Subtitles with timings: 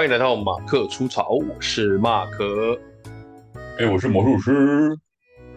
[0.00, 2.74] 欢迎来到马克出草，我是马克，
[3.78, 4.98] 哎、欸，我是魔术师。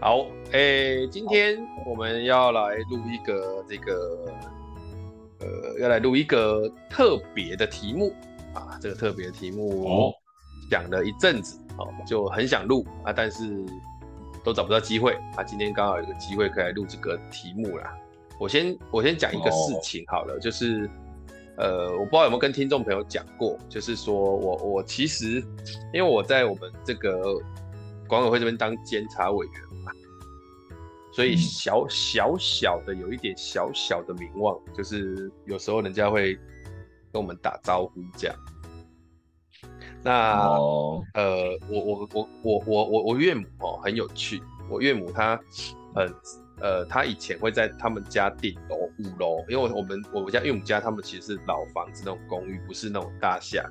[0.01, 0.19] 好，
[0.51, 4.25] 哎、欸，今天我们要来录一个这个，
[5.39, 8.13] 呃，要来录一个特别的题目
[8.53, 10.13] 啊，这个特别的题目哦，
[10.69, 13.65] 讲了一阵子哦，就很想录啊，但是
[14.43, 17.95] 都找不到机会啊，今天刚好有个机会可以来录这个题目啦。
[18.37, 20.43] 我先我先讲一个事情好了，oh.
[20.43, 20.89] 就是，
[21.55, 25.43] 呃，我不知道有没有跟听众朋友讲过，就是说我我其实
[25.93, 27.39] 因为我在我们这个
[28.07, 29.91] 管委会这边当监察委员嘛，
[31.13, 36.35] 所以小小小的有一点小小的名望，就是有时候人家会
[37.11, 38.35] 跟我们打招呼这样。
[40.01, 41.03] 那、oh.
[41.13, 45.39] 呃，我我我我我我我岳母哦很有趣，我岳母她
[45.93, 46.11] 很。
[46.59, 53.69] 呃，他以前会在他们家顶楼五楼，因为我们我们家岳母家他们其实是老房子那种公寓，不是那种大厦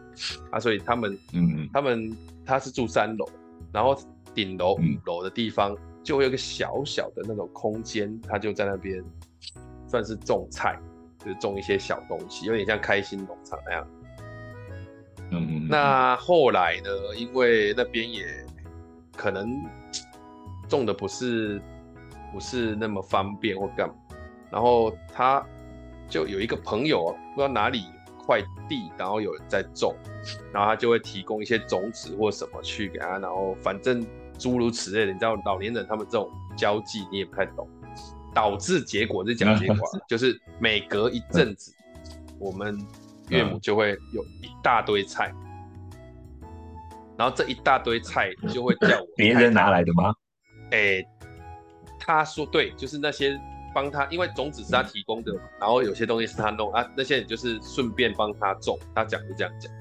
[0.50, 3.25] 啊，所以他们嗯，他们他是住三楼，
[3.72, 3.97] 然后
[4.34, 9.03] 顶楼五楼的地方就会有个小小的那种空间，他就在那边
[9.86, 10.78] 算是种菜，
[11.20, 13.88] 就是种一些小东西，有点像开心农场那样。
[15.30, 18.27] 嗯，那后来呢，因为那边也
[19.16, 19.48] 可能
[20.69, 21.62] 种的不是。
[22.33, 23.94] 不是那么方便或干嘛，
[24.50, 25.44] 然后他
[26.08, 29.94] 就有一个朋友，不知道哪里有块地，然后有人在种，
[30.53, 34.05] 然后他就会提供一些种子或什么去给他，然后反正
[34.38, 37.69] 诸如此类的，你知道老年人他们这种交际你也不太懂，
[38.33, 39.77] 导致结果是讲结果，
[40.08, 41.75] 就是每隔一阵子，
[42.38, 42.78] 我们
[43.28, 45.34] 岳母就会有一大堆菜，
[47.16, 50.14] 然后这一大堆菜就会叫我 别人拿来的吗？
[50.70, 51.04] 哎。
[52.04, 53.40] 他说对，就是那些
[53.72, 58.78] 帮他，因为种子是他提供的，然后有些东西是他弄啊，那些人就是顺便帮他种。
[58.94, 59.72] 他讲就这样讲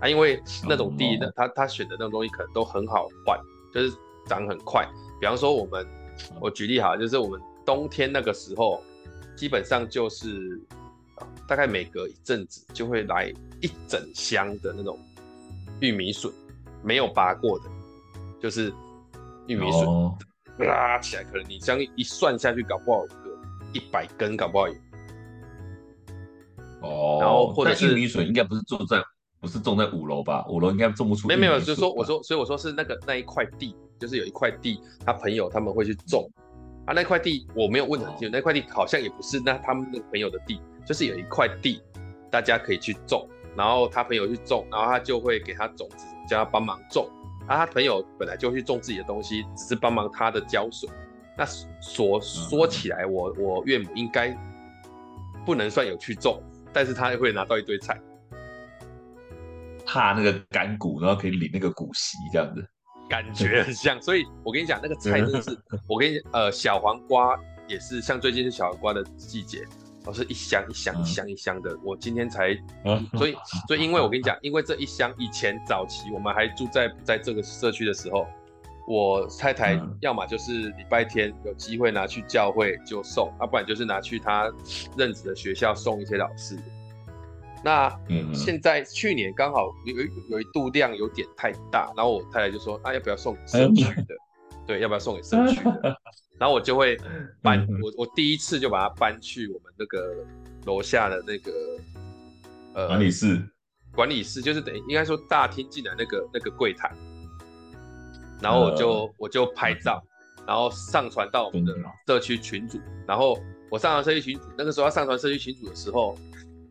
[0.00, 3.38] 啊，因为那种地呢，他他选的那种东西可能都很好换，
[3.72, 3.94] 就是
[4.26, 4.88] 长很快。
[5.20, 5.86] 比方说我们，
[6.40, 8.82] 我举例哈，就是我们冬天那个时候，
[9.36, 10.60] 基本上就是
[11.46, 14.98] 大概每隔一阵子就会来一整箱的那种
[15.80, 16.32] 玉米笋，
[16.82, 17.66] 没有拔过的，
[18.40, 18.72] 就是
[19.46, 19.86] 玉米笋。
[20.58, 20.68] Oh.
[20.68, 23.38] 拉起来，可能你这样一算下去，搞不好有个
[23.72, 24.74] 一百根，搞不好有。
[26.82, 29.02] 哦，然后或者是玉米笋应该不是种在，
[29.40, 30.44] 不是种在五楼吧？
[30.48, 31.26] 五楼应该种不出。
[31.26, 36.30] 没有没有，就是说我说，所以我说是那个那一块地，就是有一块地，他朋友他们会去种。
[36.84, 41.80] 啊，那块地我没有问很清楚，那块地好像也不是那他们那个朋友的地，就是有一块地，
[42.30, 43.26] 大家可以去种，
[43.56, 47.08] 然后他朋友去种，然后他就会给他种子，叫他帮忙种。
[47.46, 50.88] 啊，他朋友本来就去种自己的东西，只是帮忙他的浇水。
[51.36, 51.44] 那
[51.80, 54.36] 所说起来我，我我岳母应该
[55.44, 56.42] 不能算有去种，
[56.72, 58.00] 但是他也会拿到一堆菜，
[59.86, 62.62] 怕那个干谷，然后可以领那个谷息，这样子，
[63.08, 64.00] 感觉很像。
[64.00, 65.58] 所以我跟你讲，那个菜真的是，
[65.88, 69.64] 我跟你呃，小黄瓜也是，像最近是小黄瓜的季节。
[70.04, 73.36] 都是一箱一箱一箱一箱的，嗯、我今天才，嗯、所以
[73.68, 78.26] 所以因为我跟你讲，因为这一箱以前早期我们还住在在这个社区的时候，
[78.88, 84.52] 我太太要么就是礼拜天有机会拿去教会就送，啊、不然就是拿去她
[84.96, 86.58] 任职的学校送一些老师。
[87.64, 87.88] 那
[88.34, 94.16] 现在去年刚好有有有一度量有点太大，然后我太太就说，啊要不要送社区的？
[94.62, 95.60] 嗯、对，要不要送给社区？
[96.38, 96.98] 然后我就会
[97.40, 100.12] 搬，嗯、我我第一次就把它搬去我们那个
[100.64, 101.52] 楼下的那个
[102.74, 103.40] 呃管理室，
[103.94, 106.90] 管理室就是等于应该说大厅进来那个那个柜台，
[108.40, 110.02] 然后我就、呃、我就拍照，
[110.44, 111.76] 然后上传到我们的
[112.08, 113.38] 社区群组，然后
[113.70, 116.18] 我上传社区群组，那个时候要上传社区群组的时候，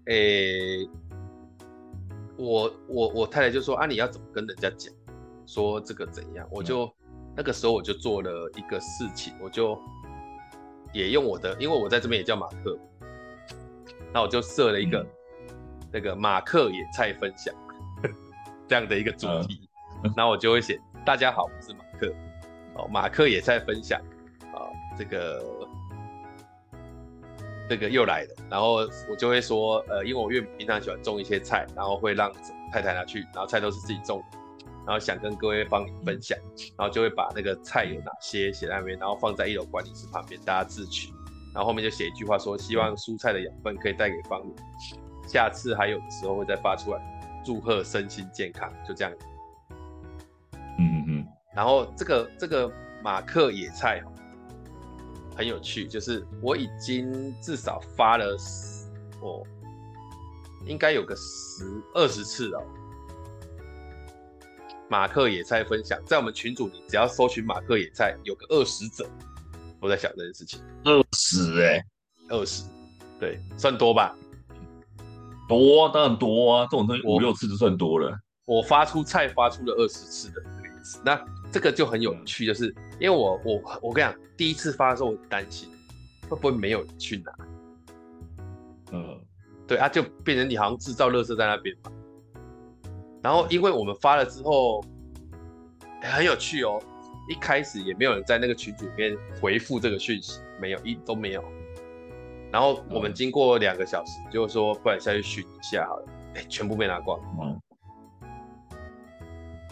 [0.08, 0.86] 诶，
[2.36, 4.94] 我我我太太就说啊，你要怎么跟人家讲，
[5.46, 6.94] 说这个怎样，我就。
[7.32, 9.82] 嗯那个时候我就做了一个事情，我就
[10.92, 12.78] 也用我的，因为我在这边也叫马克，
[14.14, 15.58] 那我就设了一个、嗯、
[15.94, 17.56] 那个马克野菜分享
[18.68, 19.70] 这样的一个主题，
[20.16, 22.14] 然后我就会写大家好，我是马克，
[22.76, 24.00] 哦，马克野菜分享
[24.54, 24.68] 啊，
[24.98, 25.42] 这个
[27.70, 32.30] 这个又来了，然后我就会说，呃，因为我岳母平常喜欢种一些菜，然后会让
[32.74, 34.38] 太太拿去，然后菜都是自己种的。
[34.86, 36.38] 然后想跟各位帮你分享，
[36.78, 41.14] 然后就会把那个菜有哪些写在那边，然后放在一楼管理室旁边，大家自取。
[41.54, 44.56] 然后后面就写一句话说，希望蔬菜的养分可以带给芳邻，
[45.28, 49.14] 下次还有的时候会再发出来，祝贺身心健康，就这样。
[50.80, 51.28] 嗯嗯。
[51.54, 52.72] 然后这个这个
[53.04, 54.02] 马克野菜
[55.36, 58.36] 很有趣，就是我已经至少发了
[59.22, 59.44] 哦，
[60.66, 62.64] 应该有个十二十次了。
[64.92, 69.10] 马克野菜分享，在我们群组里，只要搜寻马克野菜，有个二十者，
[69.80, 70.60] 我在想这件事情。
[70.84, 71.82] 二十哎，
[72.28, 72.66] 二十，
[73.18, 74.14] 对，算多吧？
[75.48, 78.14] 多，当然多啊，这种东西五六次就算多了。
[78.46, 81.24] 我发出菜发出了二十次的那个意思，那
[81.54, 82.66] 这个就很有趣，就是
[83.00, 85.70] 因为我我我跟你讲，第一次发的时候我担心
[86.28, 87.34] 会不会没有人去拿，
[88.92, 89.22] 嗯，
[89.66, 91.90] 对啊，就变成你好像制造垃圾在那边嘛。
[93.22, 94.84] 然后因为我们发了之后，
[96.02, 96.82] 很有趣哦，
[97.30, 101.44] 一开始也没有人在那个群组里面回复这个讯息，没有一都没有。
[102.52, 107.20] 然后我们经过两个小时，就说不然下去寻一下好了，哎，全部被拿光。
[107.42, 107.60] 嗯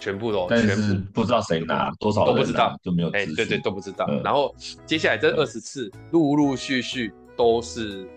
[0.02, 3.10] 全部都，但是不知道谁拿多少，都不知道，就没有。
[3.10, 4.08] 哎，对对，都不知道。
[4.24, 4.56] 然后
[4.86, 8.10] 接下来这二十次，陆陆续续都是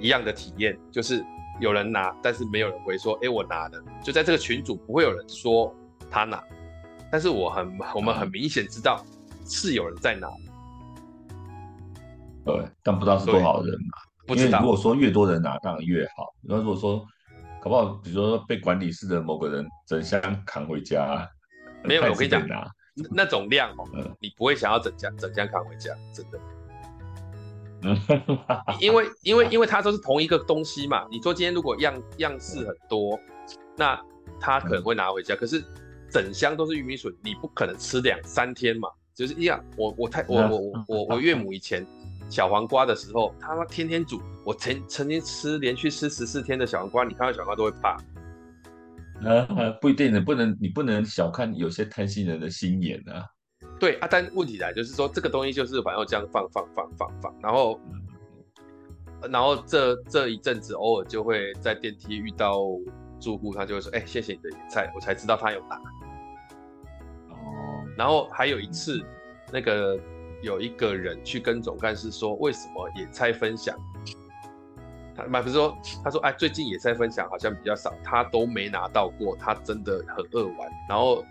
[0.00, 1.24] 一样的体验，就是
[1.60, 3.82] 有人拿，但是没有人回说，哎，我拿了。
[4.02, 5.74] 就在这个群组，不会有人说
[6.10, 6.42] 他拿，
[7.10, 9.04] 但是我很，我们很明显知道
[9.44, 10.28] 是有人在拿。
[12.44, 13.98] 对，但不知道是多少人拿。
[14.26, 14.60] 不知道。
[14.60, 16.34] 如果说越多人拿，当然越好。
[16.42, 17.04] 那如果说。
[17.62, 17.94] 搞不好？
[18.04, 21.26] 比如说被管理室的某个人整箱扛回家，
[21.82, 22.46] 没有，我跟你讲，
[23.10, 26.38] 那种量哦，嗯、你不会想要整箱整箱扛回家，真的。
[28.80, 31.06] 因为因为因为它都是同一个东西嘛。
[31.10, 33.18] 你说今天如果样样式很多，
[33.76, 34.00] 那
[34.40, 35.34] 他可能会拿回家。
[35.34, 35.64] 嗯、可是
[36.10, 38.88] 整箱都是玉米笋，你不可能吃两三天嘛。
[39.14, 41.86] 就是一样，我我太我我我我我岳母以前。
[42.30, 44.20] 小黄瓜的时候，他妈天天煮。
[44.44, 47.90] 我曾曾经吃连续吃十四天的小黄瓜，你看到小黄瓜都会怕。
[49.22, 49.46] 啊，
[49.78, 53.22] 不一定的，不能你不能小看有些贪心人的心眼啊。
[53.78, 57.80] 对啊，但问题来就是说，这个东西就是反正这样放放放放放，然后，
[59.30, 62.60] 然后这这一阵子偶尔就会在电梯遇到
[63.20, 65.76] 住户，他就会说：“哎、欸，谢谢你的野菜。”我才知道他有拿。
[67.30, 67.36] 哦。
[67.96, 69.00] 然后还有一次，
[69.52, 69.98] 那个。
[70.42, 73.74] 有一个人去跟总干事说，为什么野菜分享？
[75.16, 75.74] 他不是说，
[76.04, 80.70] 他说哎，最近野菜分享好像比较少，他都没拿到过，他真的很扼腕。
[80.86, 81.24] 然后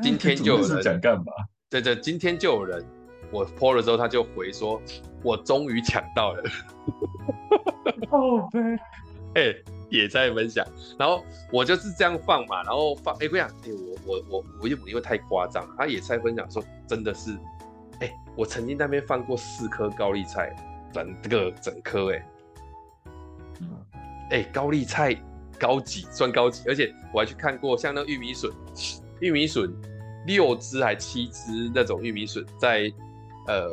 [0.00, 1.32] 今天就有人讲干嘛？
[1.68, 2.84] 对对，今天就有人，
[3.30, 4.80] 我 po 了之后，他就回说，
[5.22, 6.42] 我终于抢到了。
[8.08, 8.60] 宝贝，
[9.34, 9.54] 哎，
[9.90, 10.66] 野菜分享，
[10.98, 17.32] 然后我就是这样放嘛，然后放，哎，不要，哎，我我我我岳母因为太夸张，他也在分享说真的是。
[18.00, 20.52] 哎、欸，我曾经在那边放过四颗高丽菜，
[20.92, 22.26] 整这个整颗哎，
[24.30, 25.14] 哎、欸，高丽菜
[25.58, 28.50] 高级算高级，而且我还去看过像那个玉米笋，
[29.22, 29.72] 玉米笋
[30.26, 32.92] 六只还七只那种玉米笋在
[33.46, 33.70] 呃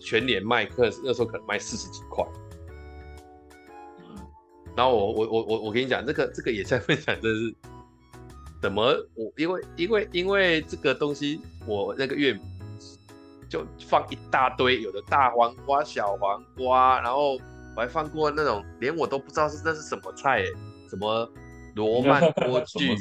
[0.00, 2.26] 全年卖，可是那时候可能卖四十几块。
[4.74, 7.54] 然后我我我我我跟你讲，这个这个野菜分享真是
[8.60, 8.82] 怎么
[9.14, 12.40] 我因为因为因为这个东西我那个岳母。
[13.48, 17.40] 就放一大堆，有的大黄瓜、小黄瓜，然后我
[17.76, 20.42] 还放过那种连我都不知道是那是什么菜，
[20.90, 21.30] 什么
[21.76, 22.98] 罗曼莴苣，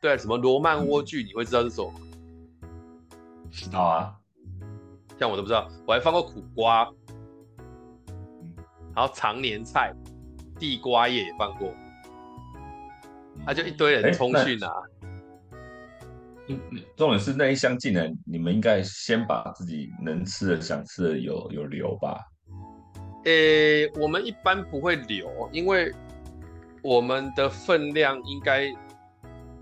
[0.00, 1.92] 对，什么罗曼莴苣，你会知道是什么？
[3.50, 4.16] 知道啊，
[5.18, 6.90] 像我都不知道，我还放过苦瓜，
[8.94, 9.92] 然后常年菜、
[10.58, 11.68] 地瓜叶也放过，
[13.44, 14.72] 那、啊、就一堆人冲去拿。
[16.96, 22.24] 重点是那一箱进来，你们应该先把自己能吃的、想吃的有有留吧？
[23.24, 25.94] 呃、欸，我们一般不会留，因为
[26.82, 28.72] 我们的分量应该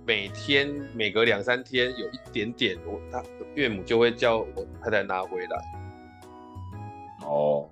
[0.08, 3.22] 每天每隔两三天有一点点，我他
[3.54, 5.58] 岳母就会叫我太太拿回来。
[7.26, 7.68] 哦，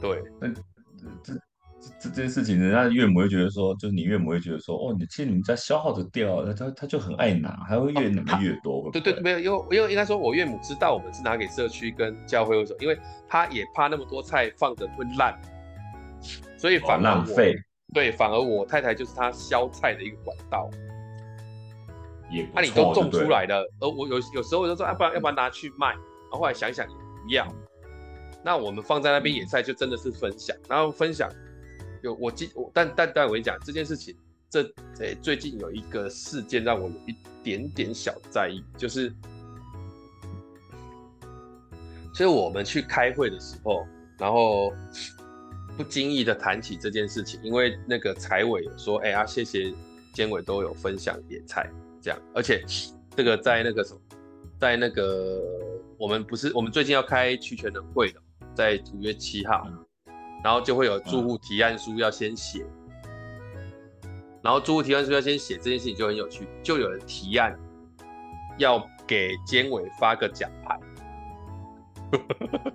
[0.00, 0.48] 对，那
[1.22, 1.32] 这。
[2.00, 8.84] 这这件事情，人家岳母会觉得说，就是你岳母会觉得说，哦，你其实你们家消耗的掉，那他他就很爱拿，还会越拿越多。
[8.84, 12.78] 哦、对对，没有，因为因为应该说，我岳母知道我们是拿给社区跟教会，为什么？
[12.80, 15.40] 因为他也怕那么多菜放着会烂，
[16.58, 17.54] 所以反而、哦、浪费。
[17.94, 20.68] 对，反而我太太就是他削菜的一个管道。
[22.30, 25.88] 也那、啊、你都种出来的，而我有有时候我就说，啊，不然要不然拿去卖？
[25.88, 27.54] 然后后来想想也不要，
[28.44, 31.30] 那我们放在那边野菜就真的是分享，然后分享。
[32.00, 34.16] 有我记我，但但但我跟你讲这件事情，
[34.48, 34.62] 这
[35.00, 39.12] 诶、欸、最近有一个事件让我有一点点小在意，就是，
[42.14, 43.84] 所以我们去开会的时候，
[44.16, 44.72] 然后
[45.76, 49.74] 不经意的谈起这件事情，因为那个财委有说，哎、欸、呀、啊，谢谢
[50.14, 51.68] 监委都有分享野菜
[52.08, 52.64] 这样，而且
[53.14, 54.00] 这个在那个什么，
[54.58, 55.42] 在那个
[55.98, 58.20] 我们不是我们最近要开区权人会的，
[58.54, 59.68] 在五月七号。
[60.44, 62.64] 然后就会有住户提案书要先写，
[64.40, 67.58] 然后住户提案书要先写这件事情就很有趣，就有人提案
[68.56, 70.78] 要给监委发个奖牌，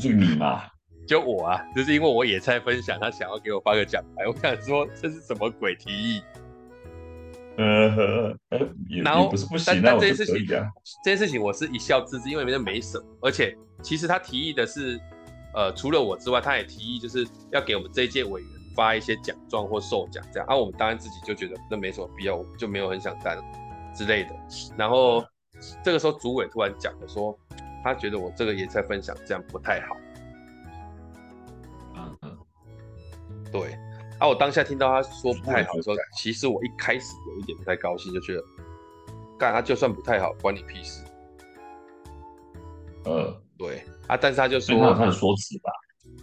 [0.00, 0.62] 就你嘛，
[1.06, 6.22] 就我啊，就是因为我野菜分享，他想要给我发个奖牌，我想说这是什么鬼提议？
[7.56, 8.36] 呃，
[9.02, 10.46] 然后不是不行，但这件事情，
[11.04, 15.00] 这件事情我是一笑置之，因为那没什么，而且其实他提议的是，
[15.54, 23.38] 呃，除了我之外，他也提议就是要给我们这一届委员发一些奖状或授奖这样，啊，我们当然自己就觉得那没什么必要，我们就没有很想干
[23.94, 24.30] 之类的。
[24.76, 25.24] 然后
[25.84, 27.38] 这个时候主委突然讲了说，
[27.84, 29.96] 他觉得我这个野菜分享这样不太好。
[31.94, 32.36] 嗯嗯，
[33.52, 33.78] 对。
[34.24, 34.28] 啊！
[34.28, 38.42] 我当下听到他说不太好的时候，其实我一开始有一点不太高兴，就觉得，
[39.38, 41.04] 干他就算不太好，关你屁事。
[43.04, 45.70] 呃，对啊，但是他就说他有他的说辞吧，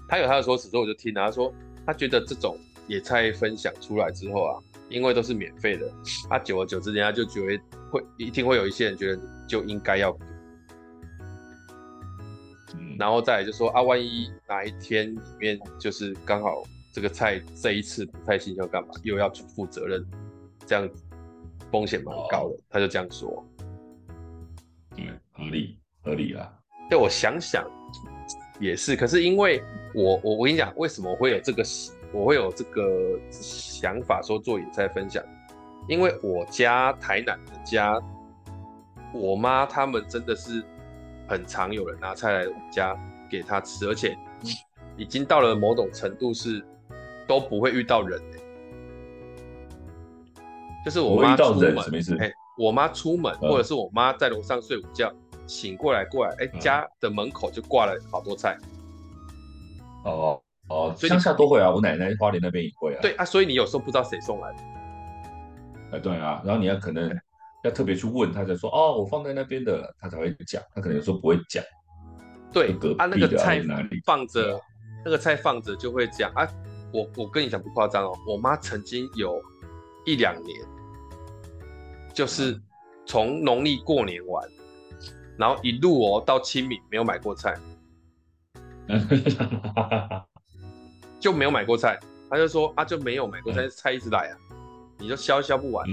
[0.10, 1.24] 他有他的说辞，之后我就听了。
[1.24, 1.54] 他说
[1.86, 4.58] 他觉得这种野菜分享出来之后啊，
[4.90, 5.88] 因为都是免费的，
[6.28, 10.18] 啊，久而久之，人家就觉得会一定会有一些人觉得就应该要
[12.98, 16.64] 然后再来就说啊，万一哪一天里面就是刚好。
[16.94, 18.90] 这个菜这一次不太行，要干嘛？
[19.04, 20.06] 又要负责任，
[20.66, 20.90] 这样
[21.72, 22.60] 风险蛮高的。
[22.70, 23.46] 他就这样说，
[24.98, 26.54] 嗯，合理合理啦。
[26.90, 27.66] 对，我想想
[28.60, 28.94] 也是。
[28.94, 29.64] 可是因为
[29.96, 31.64] 我我我跟你讲，为什么我会有这个
[32.12, 35.24] 我会有这个想法说做野菜分享？
[35.88, 37.98] 因为我家台南的家，
[39.14, 40.62] 我妈他们真的是
[41.26, 42.94] 很常有人拿菜来我家
[43.30, 44.14] 给他吃，而且
[44.98, 46.62] 已经到了某种程度是。
[47.32, 48.40] 都不会遇到人、欸、
[50.84, 55.10] 就是我妈出门，哎、欸，我妈出门，或者是我妈在楼上睡午觉，
[55.48, 58.58] 醒过来过来，哎、欸，家的门口就挂了好多菜。
[60.04, 63.00] 哦哦，乡下都会啊，我奶奶花莲那边也会啊。
[63.02, 64.58] 对啊，所以你有时候不知道谁送来的。
[65.94, 67.18] 哎，对啊，然后你要可能
[67.64, 71.64] 要特别去问他，才说哦，我放在那边的，他才会讲，他可能有时候不会讲。
[72.52, 73.64] 对，啊，那个菜
[74.06, 74.60] 放着，
[75.06, 76.46] 那个菜放着就会讲啊。
[76.94, 79.42] 我我跟你讲不夸张哦，我妈曾经有
[80.06, 80.60] 一两年，
[82.14, 82.60] 就是
[83.06, 84.48] 从农历过年完，
[85.38, 87.58] 然后一路哦到清明没有买过菜，
[91.20, 94.38] 就没有买过菜，她就说啊就没有买过菜，菜一直来啊，
[94.98, 95.88] 你就消消不完。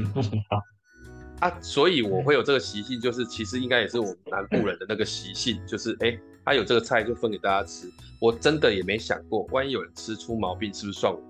[1.40, 6.18] 啊，所以我会有这个习性，就是其实应该也是我们南部人的那个习性，就是哎。
[6.48, 11.20] 他有这个菜就分给大家吃，我真的也没想过，万一有人吃出毛病，是不是算我？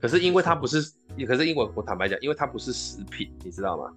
[0.00, 0.80] 可是因为它不是，
[1.26, 3.92] 可是因为我坦白讲，因为它不是食品，你知道吗？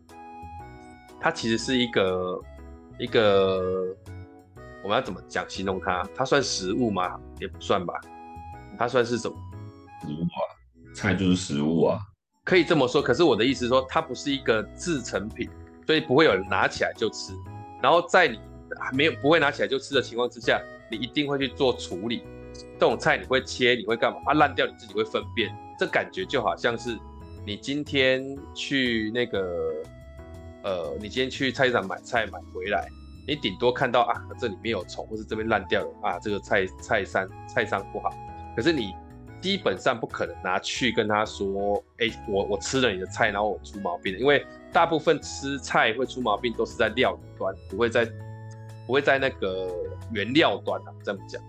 [1.18, 2.42] 它其实是一个
[3.00, 3.86] 一个，
[4.84, 6.06] 我们要怎么讲形容它？
[6.14, 7.18] 它算食物吗？
[7.40, 7.94] 也不算吧。
[8.78, 9.38] 它算是什么？
[10.02, 10.44] 食物啊，
[10.94, 11.98] 菜就是食物啊，
[12.44, 13.02] 可以这么说。
[13.02, 15.50] 可是我的意思是说，它不是一个制成品，
[15.86, 17.32] 所以不会有人拿起来就吃，
[17.82, 18.38] 然后在你。
[18.80, 22.24] 还没有不会拿起来就吃的情况之下，你一定会去做处理。
[22.80, 24.20] 这种菜你会切，你会干嘛？
[24.26, 25.56] 啊，烂掉你自己会分辨。
[25.80, 26.98] 这感觉就好像是
[27.46, 29.74] 你今天去那个，
[30.64, 32.88] 呃，你今天去菜市场买菜买回来，
[33.28, 38.10] 你顶多看到啊，这里面有虫，或是这边烂掉了啊，这个菜菜商菜商不好。
[38.56, 38.92] 可是你
[39.40, 44.20] 基本上不可能拿去跟他说，哎，我我吃了你的菜，然后我出毛病了。
[44.20, 44.44] 因为
[44.74, 48.08] 大部分吃菜会出毛病都是在料理端，不会在。
[48.88, 49.70] 不会在那个
[50.14, 51.44] 原料端啊，这么讲，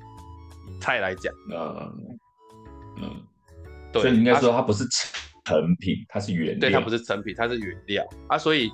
[0.81, 2.19] 菜来讲，嗯
[3.01, 3.23] 嗯，
[3.93, 4.85] 对，所以你应该说它不是
[5.45, 8.05] 成品，它是原料，对，它不是成品，它是原料。
[8.29, 8.73] 啊，所以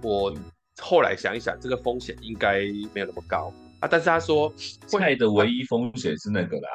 [0.00, 0.32] 我
[0.80, 2.60] 后来想一想，这个风险应该
[2.94, 3.52] 没有那么高。
[3.80, 4.50] 啊，但是他说
[4.86, 6.70] 菜的唯一风险是那个啦，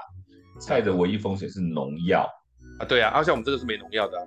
[0.59, 2.29] 菜的唯一风险是农药
[2.79, 4.25] 啊，对啊，而且我们这个是没农药的啊，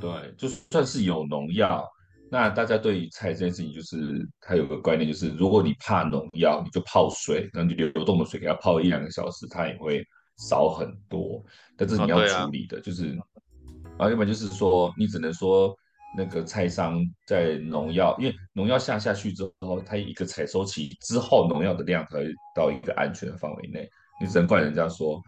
[0.00, 1.86] 对，就算是有农药。
[2.34, 10.04] 那大家对于菜这件事情，就是它有个观念，就是如果你怕农药，你就泡水，然后你流动的水给它泡一两个小时，它也会
[10.36, 11.40] 少很多。
[11.76, 15.72] 但是你要处理的，就是，然后要不然就是说，你只能说
[16.18, 23.88] 那个菜商在农药，因为农药下下去之后，它一个采收期之后，农药的量才会到一个安全的范围内，
[24.20, 25.22] 你只能怪人家说。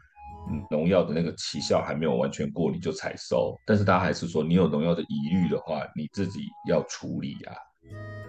[0.71, 3.55] 农药的那个期效还没有完全过，你就采收。
[3.67, 7.55] 但是大家还是说，你有农药的疑虑的话，你自己要处理啊。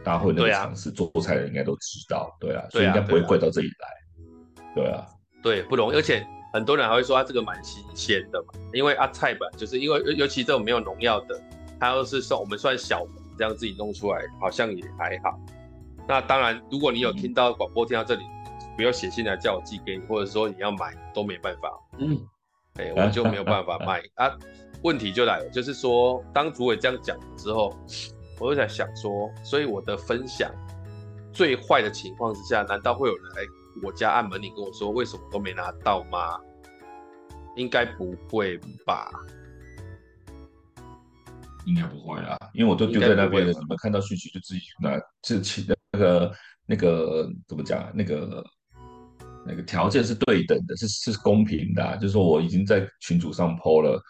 [0.03, 4.73] 大家会那个尝试做菜的人应该都知道，对啊，所以应该不会怪到这里来。
[4.75, 5.05] 对啊，
[5.41, 11.41] 对，不容易，而且很多人还会说，它这个蛮新鲜的嘛，因为啊菜本就是因为尤尤其这种没有农药的，
[11.79, 13.05] 它要是算我们算小
[13.37, 15.39] 这样自己弄出来，好像也还好。
[16.07, 18.21] 那当然，如果你有听到广播听到这里。
[18.77, 21.69] 不要写信来叫我寄给你，或者说你要买都没办法。
[21.97, 22.17] 嗯，
[22.75, 24.31] 哎，我就没有办法卖 啊。
[24.83, 27.75] 问题就来了，就是说，当主委这样讲之后，
[28.39, 30.51] 我就在想说，所以我的分享
[31.33, 33.41] 最坏的情况之下，难道会有人来
[33.81, 36.39] 我家按门铃跟我说，为什么都没拿到吗？
[37.55, 39.09] 应该不会吧？
[41.65, 44.91] 应该不会啊，因为我都丢在那边了，你们看到讯息就自己拿，
[45.23, 46.31] 自己的那个
[46.67, 47.91] 那个怎么讲啊？
[47.95, 48.45] 那个
[49.47, 54.01] 那个条件是对等的，是是公平的啊，就是说我已经在群组上 po 了。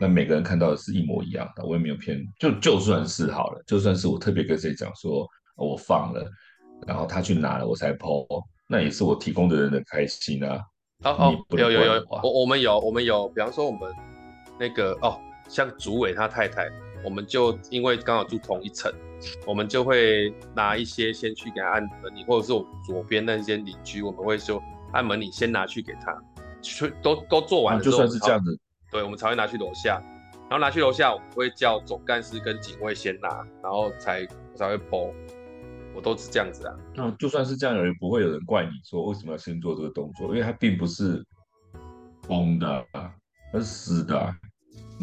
[0.00, 6.26] 那每个人看到的是一模一样的，我也没有骗，就就算是好了，就算是我特别跟谁讲说我放了，
[6.86, 8.26] 然后他去拿了我才 po，
[8.66, 10.60] 那也是我提供的人的开心啊。
[11.04, 13.92] 哦哦，有有有，我我们有我们有，比方说我们
[14.58, 16.68] 那个哦，像主委他太太，
[17.04, 18.90] 我们就因为刚好住同一层，
[19.46, 26.22] 我们就会拿一些先去给他按门铃，或者是我们左边那些邻居，我们会说按门铃先拿去给他，
[26.62, 28.58] 去都都做完了就算是这样子。
[28.90, 30.02] 对，我们才会拿去楼下，
[30.48, 33.28] 然后拿去楼下，我们会叫总干事跟警卫先拿，
[33.62, 35.14] 然后才才会 po，
[35.94, 36.74] 我都是这样子啊。
[36.96, 41.24] 那就算是这样，也不会有人怪你说为什么要先做这个动作，因为它并不是
[42.26, 43.14] 崩的啊，
[43.52, 44.34] 它是湿的啊，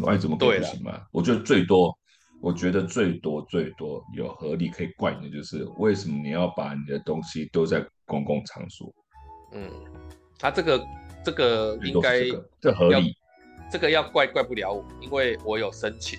[0.02, 1.00] 我爱怎么对不行吗？
[1.10, 1.96] 我觉得最多，
[2.42, 8.92] 我觉得最多最多有合理可以怪你的就是为什么你要把你的东西丢在公共场所？
[9.52, 9.70] 嗯，
[10.38, 10.86] 他这个
[11.24, 12.22] 这个应该
[12.60, 13.16] 这合理。
[13.70, 16.18] 这个要怪怪不了我，因为我有申请。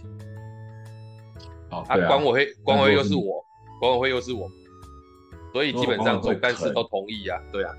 [1.71, 3.43] 哦，啊，管委会管委会又是我，
[3.79, 4.47] 管委会又是我，
[5.51, 7.75] 所以基本上总干事都同意啊，对啊，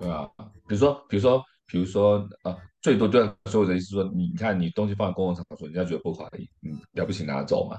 [0.00, 0.26] 对啊。
[0.66, 6.28] 比如说，比如说，比如说，啊，最多对所有的意思是说，你看你东西放在公共场所，人家觉得不好，
[6.62, 7.78] 嗯，了不起拿走嘛。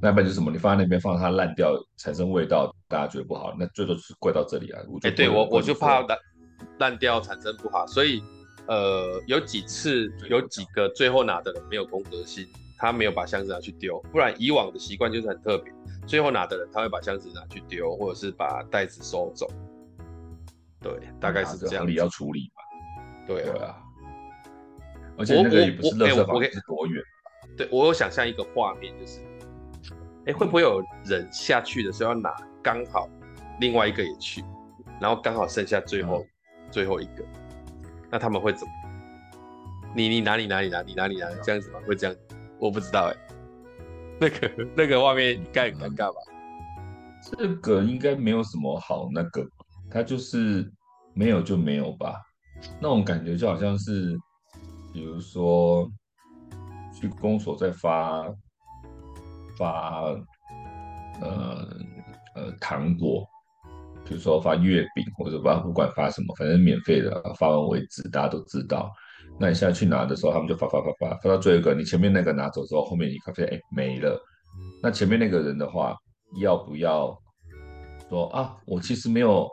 [0.00, 4.80] 那要不然就是什么，你放在那边放它烂掉，产生味道，大家觉得不好，那最多是怪到这里啊。
[5.02, 6.18] 哎，对我我就怕烂
[6.78, 8.22] 烂掉产生不好，所以。
[8.68, 12.46] 呃，有几次有几个最后拿的人没有公德心，
[12.78, 15.74] 他没有把箱子拿去丢，不然以往的习惯就是很特别，
[16.06, 19.50] 最后拿的人他会把箱子拿去丢，或者是把袋子收走。
[20.80, 21.84] 对，大概是这样。
[21.84, 23.26] 合理要处理嘛。
[23.26, 23.81] 对啊。
[25.16, 27.02] 而且那个也不是垃圾房，是多远？
[27.56, 29.20] 对，我有想象一个画面，就是，
[30.26, 33.08] 哎，会不会有人下去的时候要拿，刚好
[33.60, 34.42] 另外一个也去，
[35.00, 37.24] 然后刚好剩下最后、嗯、最后一个。
[38.10, 38.72] 那他们会怎么？
[39.94, 41.80] 你你哪里哪里哪里哪里哪里这样子吗？
[41.86, 42.16] 会这样？
[42.58, 43.16] 我不知道哎。
[44.20, 46.20] 那个那个画面应该很尴尬吧？
[47.36, 49.46] 这个应该没有什么好那个，
[49.90, 50.70] 他就是
[51.12, 52.20] 没有就没有吧。
[52.80, 54.16] 那种感觉就好像是，
[54.92, 55.90] 比如说
[56.92, 58.24] 去公所再发
[59.56, 60.02] 发
[61.20, 61.68] 呃
[62.34, 63.26] 呃糖果。
[64.04, 68.92] 比如说发月饼或者发不管发什么，反正免费的，发完为止，大家都知道。
[69.38, 74.20] 那你现在去拿的时候，他们就发发发发发到最后一个，你前面那个拿走之后，后面一看发现哎没了。
[74.82, 75.96] 那前面那个人的话，
[76.40, 77.16] 要不要
[78.08, 78.56] 说啊？
[78.66, 79.48] 我其实没有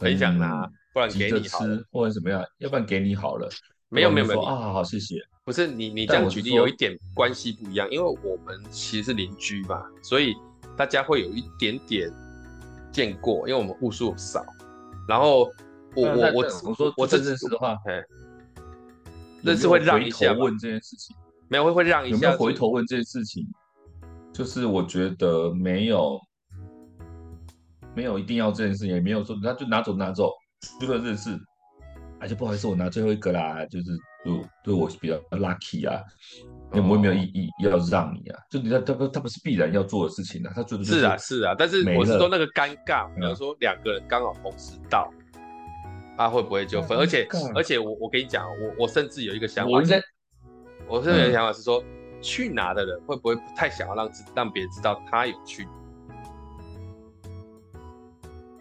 [0.00, 2.44] 很想拿，不然给你吃或者怎么样？
[2.58, 3.48] 要不然给你好了。
[3.90, 5.16] 没有没有没有啊，好好谢谢。
[5.44, 10.34] 不是你你这样举例有一点关系不一样，因为我们其实是邻居嘛，所以
[10.76, 12.10] 大家会有一点点。
[12.92, 14.44] 见过，因为我们户数少，
[15.06, 15.48] 然后
[15.94, 18.02] 我我我我说我真正实话，哎，
[19.44, 21.14] 认识会让一下问这件事情，
[21.46, 23.46] 没有会会让一下，有没有回头问这件事情？
[24.32, 26.18] 就是我觉得没有，
[27.94, 30.32] 没有一定要这件事情，也没有说那就拿走拿走，
[30.80, 31.30] 就算认识，
[32.20, 33.86] 而且不好意思，我拿最后一个啦，就是
[34.24, 36.02] 就对我比较 lucky 啊。
[36.72, 38.38] 因为我也没有意义要让你啊？
[38.48, 45.12] 就你他他不他不是必然要做的事情啊，他做的是，是啊是啊，但是我是说那个尴尬，比方说两个人刚好同时到，
[46.16, 46.96] 他会不会就分？
[46.96, 50.00] 而且而且我我跟你讲，我我甚至有一个想法，我在
[50.86, 51.82] 我甚至有一个想法是说，
[52.20, 55.66] 去拿的人会不会不太想要让让别人知道他有去？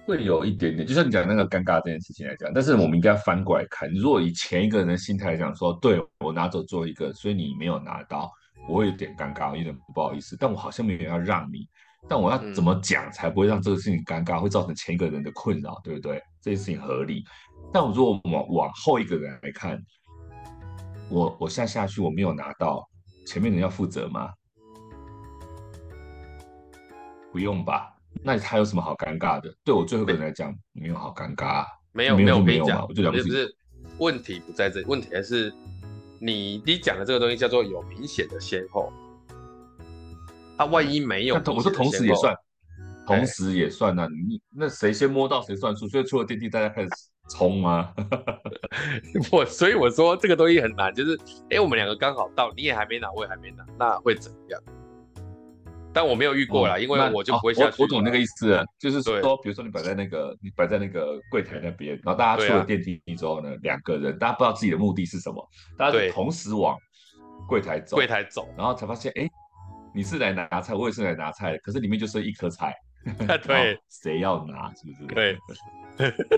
[0.10, 8.32] 会有一点点，就像你讲那个尴尬这件事情来讲，但是我们应该反过来看，如果以前一个人的心态来讲，说对我拿走做一个，所以你没有拿到，
[8.68, 11.70] 我会有点尴尬，有点不好意思，但我好像没有要让你，
[12.08, 16.20] 但我要怎么讲才不会让这个事情尴尬，会造成前一个人的困扰，对不对？
[16.42, 17.24] 这件事情合理。
[17.72, 19.80] 但我如果往往后一个人来看，
[21.12, 22.84] 我我下下去我没有拿到，
[23.28, 24.34] 前面人要负责吗？
[27.32, 27.99] 不用吧。
[28.24, 29.54] 那他有什么好尴尬的？
[29.64, 31.66] 对我最后一个人来讲，没有好尴尬啊。
[31.92, 33.56] 没有没有，没有，我跟你讲，我就了不是
[33.98, 35.52] 问题不在这里，问题还是
[36.20, 38.92] 你你讲的这个东西叫做有明显的先后。
[40.58, 42.36] 他万一没有，我说同时也算，
[43.08, 44.08] 同时也算啊。
[44.28, 46.90] 你那谁先摸到谁算数，所以出了电梯，大家开始
[47.30, 47.94] 冲吗？
[49.32, 54.62] 我所以我说这个东西很难，就是哎、欸，我们两个刚好到，你也还没拿，我也还没拿，那会怎样？
[55.92, 57.84] 但我没有遇过啦，哦、因为我就不会下去、哦我。
[57.84, 66.78] 我懂那个意思，就是说，比如说你摆在那个，你摆在那个柜台那边，然后大家出了电梯之后呢，两、啊、个人，大家不知道自己的目的是什么，大家同时往
[67.48, 69.28] 柜台走，柜台走，然后才发现，哎，
[69.94, 72.76] 你是来拿菜，我也是来拿菜的，可是里面就剩一颗菜，
[73.46, 75.06] 对，谁要拿，是不是？
[75.08, 75.38] 对，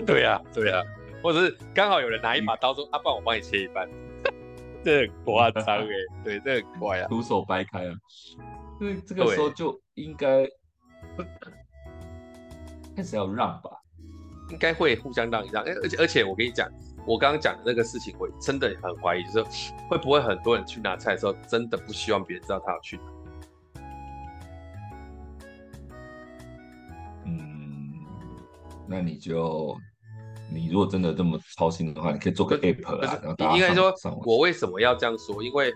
[0.06, 0.82] 对呀、啊，对呀、啊，
[1.22, 3.86] 或者是刚好有人拿一把刀说，阿爸、我帮你切一半，
[4.82, 5.86] 这很夸张哎，
[6.24, 7.92] 对，这很怪啊，徒手掰开啊。
[9.06, 10.46] 这个时候就应该
[12.96, 13.70] 开始要让吧，
[14.50, 15.62] 应该会互相让一让。
[15.64, 16.68] 而且而且我跟你讲，
[17.06, 23.02] 我刚刚讲的那个事情，我真的很怀疑，就是会不会很多人去拿菜的时候，真的不希望别人知道他要去拿。
[27.24, 27.94] 嗯，
[28.86, 29.76] 那你就
[30.52, 35.42] 你如果真的这么操心的话，你可以做个 app 啊，然后大家应该说，我为什么要这样说？
[35.42, 35.72] 因为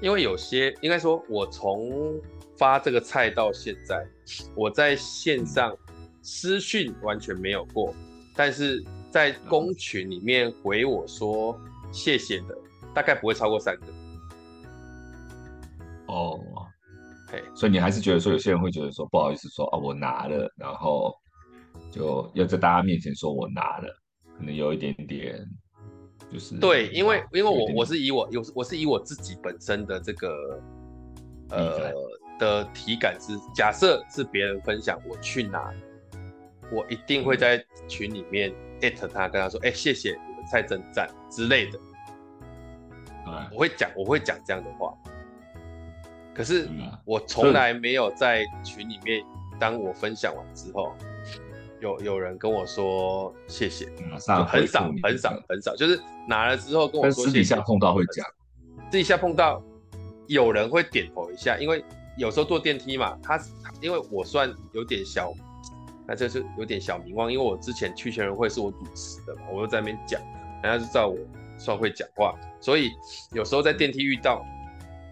[0.00, 2.20] 因为有些应该说，我从
[2.58, 4.06] 发这个菜到现在，
[4.54, 5.76] 我在线上
[6.22, 7.94] 私讯完全没有过，
[8.36, 11.58] 但是在公群里面回我说
[11.90, 12.56] 谢谢的，
[12.94, 13.86] 大概不会超过三个。
[16.06, 16.38] 哦，
[17.28, 21.14] 嘿，所以你还是觉得说，有些人会觉得说不好意思说啊，我拿了，然后
[21.90, 23.88] 就要在大家面前说我拿了，
[24.36, 25.42] 可能有一点点。
[26.34, 30.60] 就是对，因为因为我我是以我有我是以我自己本身的这个
[31.50, 31.92] 呃
[32.40, 35.72] 的体感是，假设是别人分享我去哪，
[36.72, 41.78] 我一定会在群里面艾特他，跟他说，哎、欸，谢谢你们菜真赞之类的。
[43.52, 44.92] 我会讲我会讲这样的话，
[46.34, 46.68] 可是
[47.04, 49.24] 我从来没有在群里面，
[49.60, 50.92] 当我分享完之后。
[51.84, 54.90] 有有人跟我说谢谢，很少很少
[55.46, 57.26] 很少，就是拿了之后跟我说谢谢。
[57.26, 58.26] 私底下碰到会讲，
[58.90, 59.62] 私底下碰到
[60.26, 61.84] 有人会点头一下，因为
[62.16, 63.38] 有时候坐电梯嘛，他
[63.82, 65.34] 因为我算有点小，
[66.06, 70.18] 那就是有点小名望，因为我之前去全人会是我主持的嘛，我又在那边讲，
[70.62, 71.18] 人家就知道我
[71.58, 72.92] 算会讲话，所以
[73.32, 74.42] 有时候在电梯遇到，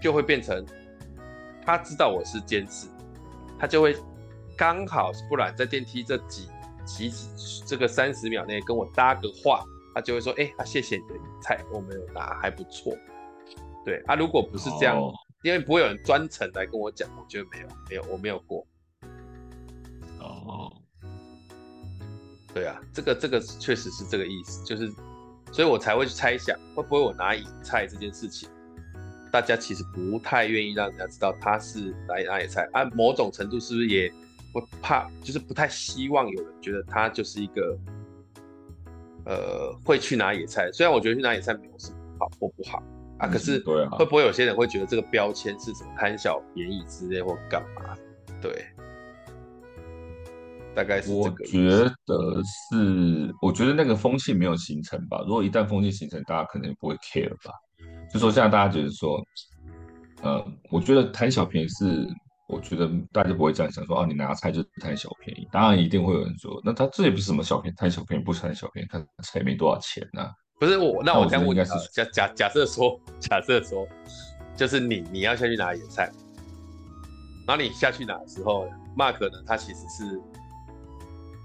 [0.01, 0.65] 就会变成
[1.67, 2.87] 他知道我是监视，
[3.59, 3.95] 他就会
[4.57, 6.49] 刚好不然在电梯这几。
[6.95, 12.95] 其实这个三十秒内跟我搭个话，他就会说：“哎、欸，啊，谢谢你的菜，我没有拿，还不错。”
[13.83, 15.11] 对啊，如果不是这样，哦、
[15.43, 18.67] 因为不会有人专程来跟我讲，我觉得没有，没有，我没有过。
[20.21, 20.71] 哦，
[22.53, 24.93] 对啊，这个这个确实是这个意思，就是，
[25.51, 28.51] 所以我才会去猜想，会不会我拿野菜这件事情，
[29.33, 34.13] 大家其实不太愿意让人家知道他是拿拿野菜，按、啊、某种程度是不是也？
[34.55, 37.79] 我怕，就是不太希望有人觉得他就是一个，
[39.25, 40.71] 呃，会去拿野菜。
[40.73, 42.83] 虽然我觉得去拿野菜没有什么好或不好
[43.19, 43.59] 啊，可是
[43.93, 47.97] 会不会有些人会觉得这个标签是什么贪小便宜之类或干嘛？
[48.43, 48.67] 对，
[50.75, 51.45] 大概是这个。
[51.45, 55.23] 我觉得是，我觉得那个风气没有形成吧。
[55.27, 57.55] 如果一旦风气形成，大家可能也不会 care 吧。
[58.13, 59.19] 就说现在大家觉得说，
[60.21, 62.07] 呃，我觉得贪小便宜是。
[62.53, 65.49] 我觉得大家不会这样想说，说哦，你拿菜就是贪小便宜。
[65.51, 70.33] 当然一定会有人说，那他这也不是什么小便宜，贪小便宜不贪小便宜，他菜没多少钱呐、啊。
[70.61, 73.89] 不是我，那我这样问，假假假设说，假设说，
[74.55, 76.13] 就是你你要下去拿野菜，
[77.49, 80.21] 然后你下去拿的时候，Mark 呢，他其实是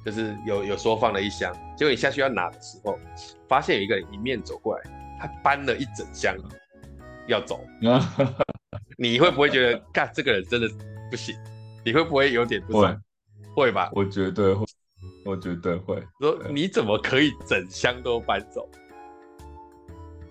[0.05, 2.99] 就是有有说放了一箱，结果你下去要拿的时候，
[3.47, 4.83] 发现有一个人迎面走过来，
[5.19, 6.35] 他搬了一整箱
[7.27, 7.59] 要走，
[8.99, 10.67] 你会不会觉得，干这个人真的？
[11.09, 11.35] 不行，
[11.85, 13.01] 你会不会有点不爽？
[13.55, 13.89] 会，会吧？
[13.93, 14.65] 我绝对会，
[15.25, 16.01] 我绝对会。
[16.19, 18.67] 说你怎么可以整箱都搬走？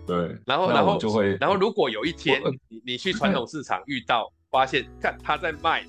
[0.06, 5.84] 对，然后然后就会，然后如果有一天你你去传统市场遇到，发现看他在卖，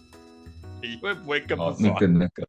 [0.81, 1.77] 你会不会更不爽？
[1.81, 2.47] 那个那个，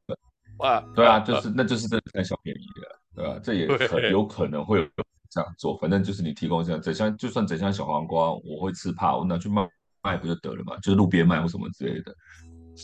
[0.58, 3.40] 哇，对啊，就是那就是真的贪小便宜了，对吧？
[3.42, 4.88] 这也可有可能会有
[5.28, 9.68] 这样做，反正就是你提供这样整箱，就算整箱小黄瓜，我会吃怕，我拿去卖。
[10.02, 10.76] 卖不就得了嘛？
[10.78, 12.14] 就是路边卖或什么之类的。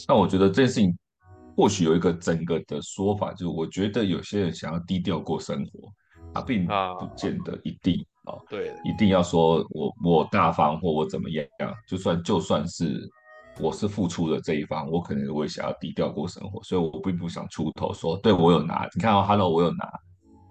[0.08, 0.92] 那我觉得这件事情
[1.56, 5.88] 或许有一个整个的说法，就是我觉得有些人想要低调过生活，
[6.32, 8.34] 他并不见得一定啊。
[8.48, 11.46] 对，一定要说我我大方或我怎么样，
[11.86, 13.08] 就算就算是
[13.60, 19.88] 我是付出的这一方，我可能我也想要低调过生活，所以我并不想出头说，对我有拿，你看哦，Hello，我有拿，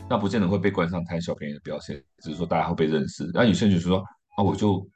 [0.09, 3.29] 那不见得会被冠上贪小便宜的标签，只是说大家会被认识。
[3.33, 3.97] 那有些人就是说
[4.37, 4.87] 啊，我就。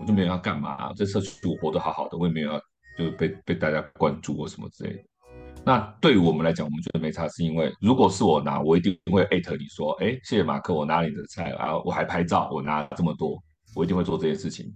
[0.00, 2.58] 我就没有要干嘛，这社区我活得好好的，我也没有要
[2.98, 5.02] 就是被被大家关注或什么之类的。
[5.64, 13.42] 那对于我们来讲，我们觉得没差，是因为如果是我拿，我一定会艾特你说，哎，谢谢马克，我拿你的菜啊，我还拍照，我拿这么多，
[13.74, 14.72] 我一定会做这件事情。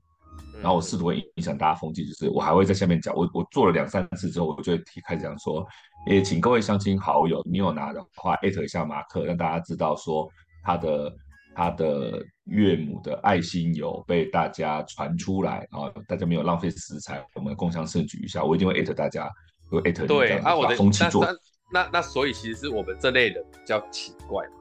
[0.60, 5.66] 然后我试图会影响大家风气，就是我还会在下面讲，我我做了两三次之后，我就会提开始讲说，
[6.08, 10.28] 诶，请各位乡亲好友，你有拿的话，艾特一下马克，让大家知道说
[10.64, 11.10] 他的
[11.54, 19.28] 他的岳母的爱心有被大家传出来啊，大家没有浪费食材，我们共享盛举一下，我一定会艾特大家，
[19.68, 21.24] 会艾特你这样，把风气做。
[21.24, 21.32] 那
[21.72, 24.52] 那那所以其实是我们这类人比较奇怪嘛，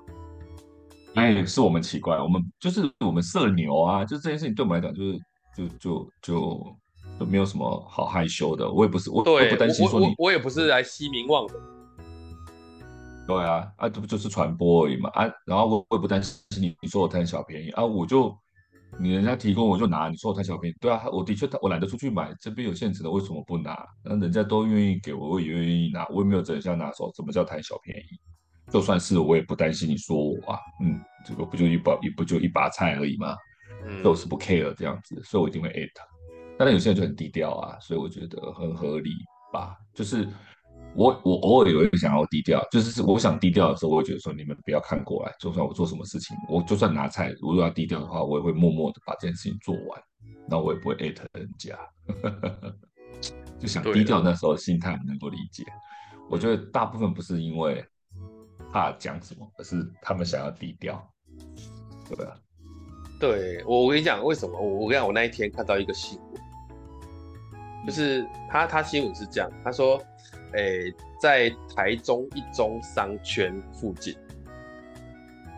[1.15, 5.19] 哎，是我们奇怪，我们就是我们社牛啊，就这件事情对我们来讲就是。
[5.57, 6.77] 就就就
[7.19, 11.53] 就没有什么好害羞的，我也不是，我我也不担心说你，我，我，我也不是来吸名望的。
[13.29, 18.35] 对啊，啊，这不就是传播而已嘛，啊，然后我我也不担心你，你说我贪小便宜啊，我就
[18.99, 23.85] 你人家提供我就拿，你说我贪小便宜，对啊，我的确我懒得出去买，这边有现成的，为什么不拿？
[24.03, 28.71] 那人家都愿意给我，我也愿意拿，我也没有真想拿手，什么叫贪小便宜？
[28.71, 33.35] 就算是我也不担心你说我啊，嗯，这个不就一把也不就一把菜而已吗？
[34.03, 35.89] 都是不 care 这样子，所以我一定会 at。
[36.57, 39.11] 但是有些人就很低调啊，所以我觉得很合理
[39.53, 39.77] 吧。
[39.93, 40.27] 就是
[40.95, 45.33] 我我偶尔也会想要低调，就是我想低调的时候，我会觉得说你们不要看过来。
[45.39, 50.01] 就算我做什么事情，我就算拿菜，如果要低调的话，我也会默默的把这件事情做完，
[50.47, 51.77] 那我也不会艾特人家。
[53.59, 55.63] 就想低调那时候心态能够理解。
[56.29, 57.85] 我觉得大部分不是因为
[58.71, 61.01] 怕讲什么，而是他们想要低调，
[62.09, 62.35] 对啊？
[63.19, 64.57] 对我，我跟你讲为什么？
[64.59, 66.41] 我我跟你讲，我那一天看到一个新闻，
[67.85, 70.01] 就是他他新闻是这样，他说，
[70.53, 74.15] 诶，在台中一中商圈附近，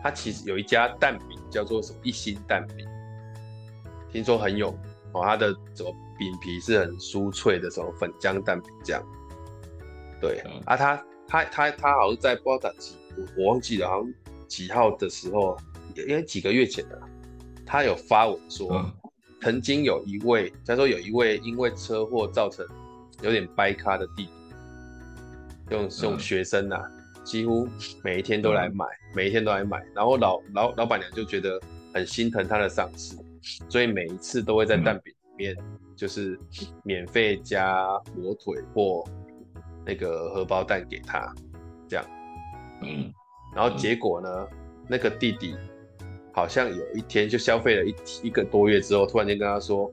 [0.02, 2.86] 它其实有一家蛋饼叫做什么一心蛋饼，
[4.10, 4.68] 听说很有
[5.12, 9.02] 哦，它的什么饼皮是很酥脆的，什么粉浆蛋饼这样。
[10.20, 12.94] 对、嗯、啊，他他他他好像在不知道几，
[13.36, 14.14] 我忘记了，好像
[14.46, 15.56] 几号的时候，
[15.96, 17.00] 因为几个月前的。
[17.64, 18.84] 他有发文说，
[19.40, 22.66] 曾经有一位，他说有一位因为车祸造成
[23.22, 24.30] 有点掰咖的弟弟，
[25.72, 26.78] 这种这种学生啊，
[27.24, 27.66] 几乎
[28.04, 31.58] 每一天都来买，每一天都来买，然后老老老板娘就觉得
[31.94, 33.16] 很心疼他的上司，
[33.68, 35.56] 所以每一次都会在蛋饼里面
[35.96, 36.38] 就是
[36.84, 39.02] 免费加火腿或
[39.86, 41.34] 那个荷包蛋给他，
[41.88, 42.04] 这样，
[42.82, 43.10] 嗯，
[43.56, 44.48] 然后结果呢，
[44.88, 45.56] 那个弟弟。
[46.34, 49.92] 好像有一天就消费了一一个多月之后，突然间跟他说：“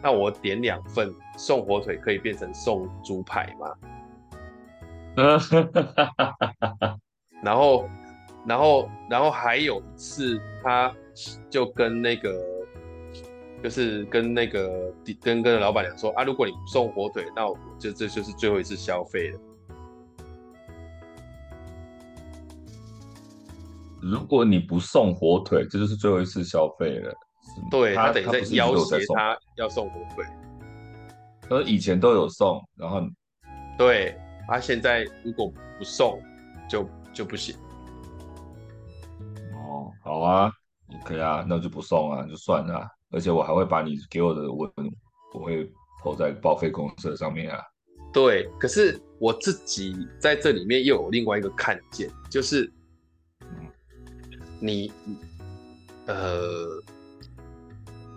[0.00, 3.74] 那我点两份送火腿，可以变成送猪排吗？”
[7.42, 7.88] 然后，
[8.46, 10.94] 然后，然后还有一次，他
[11.48, 12.44] 就跟那个，
[13.62, 19.40] 就是跟那个跟跟老板娘说：“啊，如果你不送火腿，那我就这就是最后一次消费了。”
[24.02, 27.12] 如果你不送火腿，这就是最后一次消费了。
[27.70, 30.24] 对，他等于在要挟他要送火腿，
[31.48, 33.00] 而以前都有送，然后
[33.78, 34.16] 对，
[34.48, 36.20] 他现在如果不送
[36.68, 37.56] 就就不行。
[39.52, 40.52] 哦，好啊
[41.02, 42.88] ，OK 啊，那就不送啊，就算了。
[43.10, 44.70] 而且我还会把你给我的文，
[45.34, 45.70] 我会
[46.02, 47.62] 投在报废公社上面啊。
[48.12, 52.72] 对，可是我自己在这里面又有另外一个看见，就是。
[54.58, 54.90] 你，
[56.06, 56.82] 呃，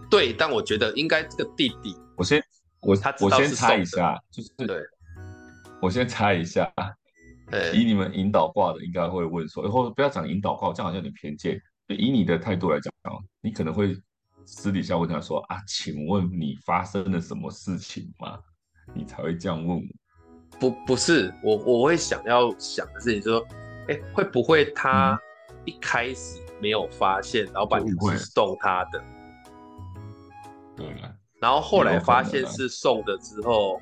[0.09, 2.41] 对，但我觉得应该这个弟弟，我先
[2.79, 4.81] 我他我先猜一下，就是对，
[5.81, 6.71] 我先猜一下，
[7.51, 11.59] 欸、以你们引导卦的应该会问说，或者不要讲引导卦，这样好像有点偏见。
[11.87, 12.93] 以你的态度来讲，
[13.41, 13.95] 你可能会
[14.45, 18.39] 私底下问他说啊，请问你发生了什么事情吗？
[18.93, 19.83] 你才会这样问我。
[20.59, 23.47] 不，不是，我我会想要想的事情就是说，
[23.87, 25.13] 哎、欸，会不会他？
[25.13, 25.19] 嗯
[25.65, 29.03] 一开始没有发现老板娘是送他的，
[30.75, 30.87] 对，
[31.39, 33.79] 然后后来发现是送的之后，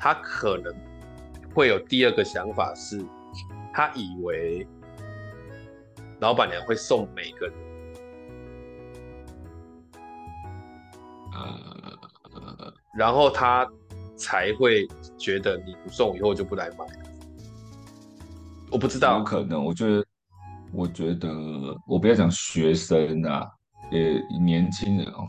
[0.00, 0.74] 他可能
[1.54, 3.04] 会有第二个想法是，
[3.72, 4.66] 他以为
[6.20, 7.54] 老板娘会送每个人，
[11.32, 13.68] 呃，然后他
[14.16, 14.86] 才会
[15.18, 16.84] 觉得你不送以后就不来买，
[18.70, 20.04] 我不知道，有可能，我觉得。
[20.72, 21.28] 我觉得
[21.84, 23.44] 我不要讲学生啊，
[23.90, 25.28] 也年轻人哦，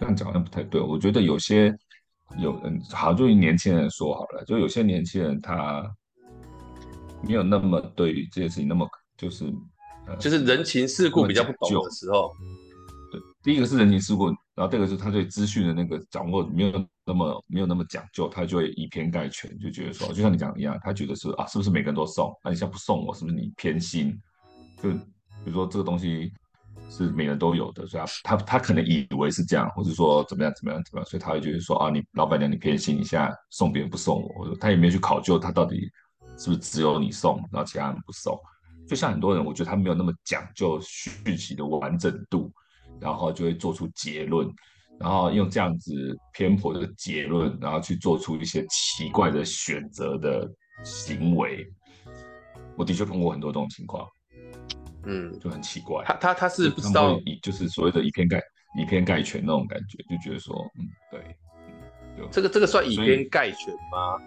[0.00, 0.80] 这样讲好像不太对。
[0.80, 1.76] 我觉得有些
[2.36, 5.82] 有嗯，好，就年轻人说好了，就有些年轻人他
[7.22, 8.86] 没有那么对于这件事情那么
[9.16, 9.52] 就是，
[10.18, 12.30] 就是人情世故比较不懂的时候。
[13.10, 22.30] 对，第一个是人情世故，然后第二个是他对资讯的那个掌握没有那么没有那么讲究，他就会以偏概全，就觉得说，就像你讲的一样，他觉得是啊，是不是每个人都送？
[22.44, 24.14] 那你现在不送我，是不是你偏心？
[24.82, 24.98] 就比
[25.46, 26.30] 如说这个东西
[26.90, 35.90] 是每人都有的，所以他他他可能以为是这样，或者说怎么样怎么样怎么样，所以他会觉得说啊，你老板娘你偏心，一下送别人不送我，他也没有去考究他到底
[36.38, 38.38] 是不是只有你送，然后其他人不送。
[38.86, 42.50] 就像很多人，我觉得他没有那么讲究讯息的完整度，
[42.98, 44.48] 然后就会做出结论，
[44.98, 50.50] 然后用这样子偏颇的结论，然后去做出一些奇怪的选择的
[50.84, 51.70] 行为。
[52.76, 54.08] 我的确碰过很多这种情况，
[55.08, 56.04] 嗯，就很奇怪。
[56.04, 58.40] 他他他是不知道，以就是所谓的以偏概
[58.78, 61.36] 以偏概全那种感觉，就觉得说，嗯，对，
[62.18, 64.18] 嗯、这个这个算以偏概全吗？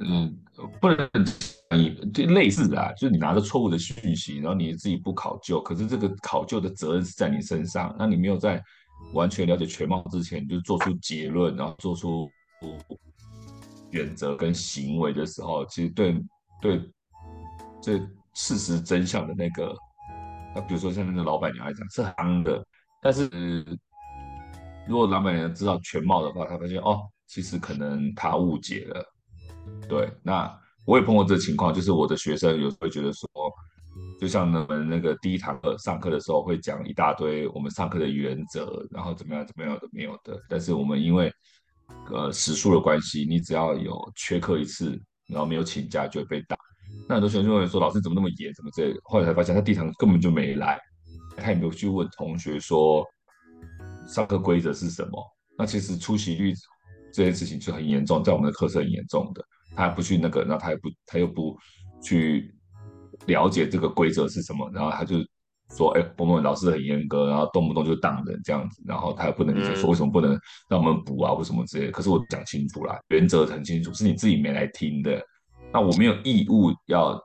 [0.00, 0.36] 嗯，
[0.80, 1.08] 不能。
[1.70, 7.94] 你就类似的啊，就是你拿着错误的讯息，然后你自己不考究，可是这个考究的责任是在你身上。
[7.98, 8.58] 那你没有在
[9.12, 12.26] 完全了解全貌之前，就做出结论，然后做出
[13.90, 16.18] 原则跟行为的时候，其实对
[16.62, 16.80] 对
[17.82, 18.00] 这
[18.38, 19.74] 事实真相的那个，
[20.54, 22.64] 那比如说像那个老板娘来讲是夯的，
[23.02, 23.28] 但是
[24.88, 29.04] 如果老板娘知道全貌的话，他发现哦，其实可能他误解了，
[29.88, 30.58] 对，那。
[30.86, 33.28] 我也碰过这情况，就是我的学生有时候觉得说，
[34.18, 40.40] 就像我们那个第一堂课上课的时候会讲一大堆我们上课的原则，然后怎么样怎么样都没有的。
[40.48, 41.30] 但是我们因为
[42.10, 46.56] 呃时数的关系，你只要有缺课一次，然后没有请假就会被打。
[47.08, 48.94] 那很多学生就会说，老师怎么那么严，怎么这？
[49.04, 50.78] 后来才发现他第一堂根本就没来，
[51.36, 53.02] 他也没有去问同学说
[54.06, 55.24] 上课规则是什么。
[55.56, 56.52] 那其实出席率
[57.12, 59.42] 这件事情就很严重，在我们的课是很严重的。
[59.74, 61.56] 他还不去那个，然后他也不，他又不
[62.02, 62.54] 去
[63.26, 65.16] 了解这个规则是什么，然后他就
[65.76, 71.92] 说：“哎，我们老师很严格，然后动不动就挡人这样子。”然后他也不能理解说为什么不能让我们补啊，或什么之类的。
[71.92, 75.22] 可是我讲清楚啦，原则很清楚，是你自己没来听的。
[75.72, 77.20] 那我没有义务要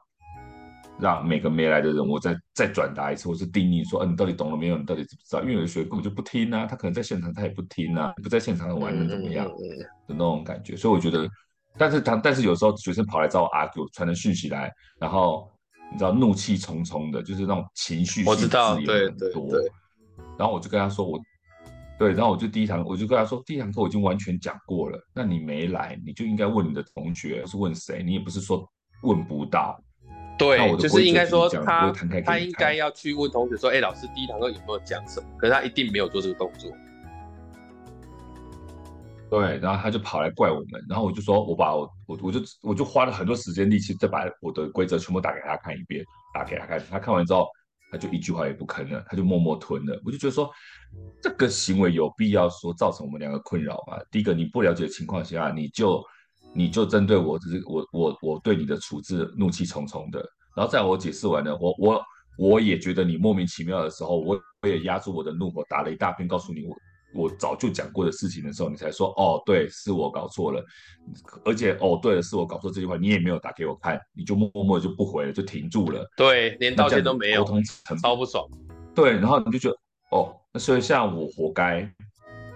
[0.99, 4.77] 让每个没来的人，我再再转达一次，或是定义说：“嗯、啊，你到底懂了没有？
[4.77, 9.53] 你到底知不知道？”因为有的学生根本就不听啊，他可能在现场他也不听啊，不在现场玩能怎么样的
[10.07, 10.75] 那种感觉。
[10.75, 11.27] 所以我觉得。
[11.75, 15.51] 但是他，但是有时候学生跑来找我 argue，传的讯息来，然后
[15.91, 19.71] 你知道怒气冲冲的，就是那种情绪我知道，对对对。
[20.37, 21.19] 然后我就跟他说我，
[22.03, 28.03] 对，然后我就第一堂我就跟他说，第一堂课我已经完全讲过了，那你没来，你就应该问你的同学，是问谁？
[28.03, 28.69] 你也不是说
[29.03, 29.81] 问不到。
[30.37, 31.93] 对，就是应该说他
[32.25, 35.27] 他应该要去问同学说，哎，老师第一堂课有没有讲什么？
[35.37, 36.69] 可是他一定没有做这个动作。
[39.29, 47.47] 对，然后他就跑来怪我们，然后我就说，我把我我我就我就花了很多时间力气，再把我的规则全部打给他看一遍，打给他看，他看完之后，
[47.93, 50.01] 他就一句话也不吭了，他就默默吞了。
[50.03, 50.49] 我就觉得说，
[51.21, 53.99] 这个行为有必要说造成我们两个困扰吗？
[54.09, 56.03] 第一个，你不了解的情况下，你就
[56.55, 62.03] 你就针对我，只是我我我对你的处置怒气冲冲的，然后在我解释完了，我我
[62.39, 66.75] 我也觉得你莫名其妙的时候，我我也压住我的怒火，打了一大片告诉你我。
[67.13, 70.63] 我早就讲过的事情的时候，你才说哦，对，是我搞错了，
[71.45, 77.63] 而且哦，对了，是我搞错这句话，你也没有打给我看，你就默默就不回了，就停住了，对，连道歉都没有，沟通
[78.01, 78.43] 超不爽，
[78.95, 79.77] 对，然后你就觉得
[80.11, 81.89] 哦，那所以像我活该，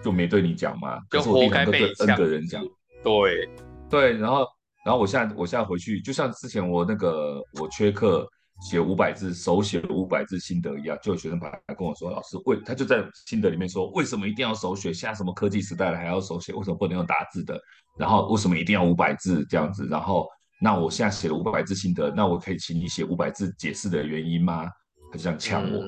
[0.02, 2.64] 就没对你讲嘛，就活该被 N 个人讲，
[3.02, 3.48] 对，
[3.88, 4.46] 对，然后
[4.84, 8.28] 然后我现在我现在回去，就像之前我那个我缺课。
[8.60, 14.92] 写五百字，手写五百字心得一样，就有学生跑来跟我说：“老师，为他就在心得里面说，为什么一定要手写？
[14.92, 16.52] 现在什么科技时代了，还要手写？
[16.52, 17.60] 为什么不能用打字的？
[17.96, 19.86] 然后为什么一定要五百字这样子？
[19.88, 20.26] 然后
[20.60, 24.66] 那我现在写了五百字心得，那我可以请你写五百字解释的原因吗？”
[25.10, 25.82] 他就这样呛我，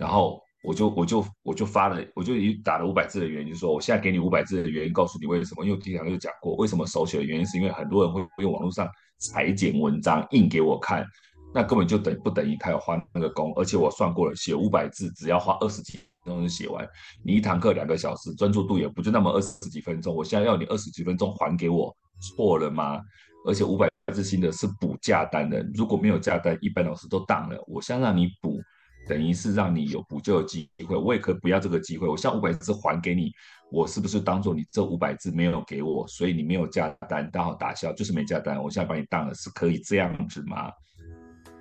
[0.00, 5.64] 然后我就我就我就发了，我就已经打了五百字的原因，就是说我现在给你五百字的原因，告诉你为什么？
[5.64, 8.88] 因为我第一堂就讲过，为什么手写的原因是因为很多人会用网络上
[9.18, 11.06] 裁剪文章印给我看。
[11.52, 16.88] 那根本就等不等于他要花那个工，而且我算过了，写五百字只要花二十几分钟就写完。
[17.24, 20.14] 你一堂课两个小时，专注度也不就那么二十几分钟。
[20.14, 23.00] 我现在要你二十几分钟还给我，错了吗？
[23.46, 27.56] 而且五百字新的是补价单的，如果没有价单，一般老师都当了。
[27.66, 28.60] 我现在让你补，
[29.08, 30.94] 等于是让你有补救的机会。
[30.94, 33.32] 我也可以不要这个机会，我现在五百字还给你，
[33.72, 38.62] 我是不是当做你这五百字没有给我，所以你没有价单，刚好打消，就是没价单。
[38.62, 40.70] 我现在把你当了，是可以这样子吗？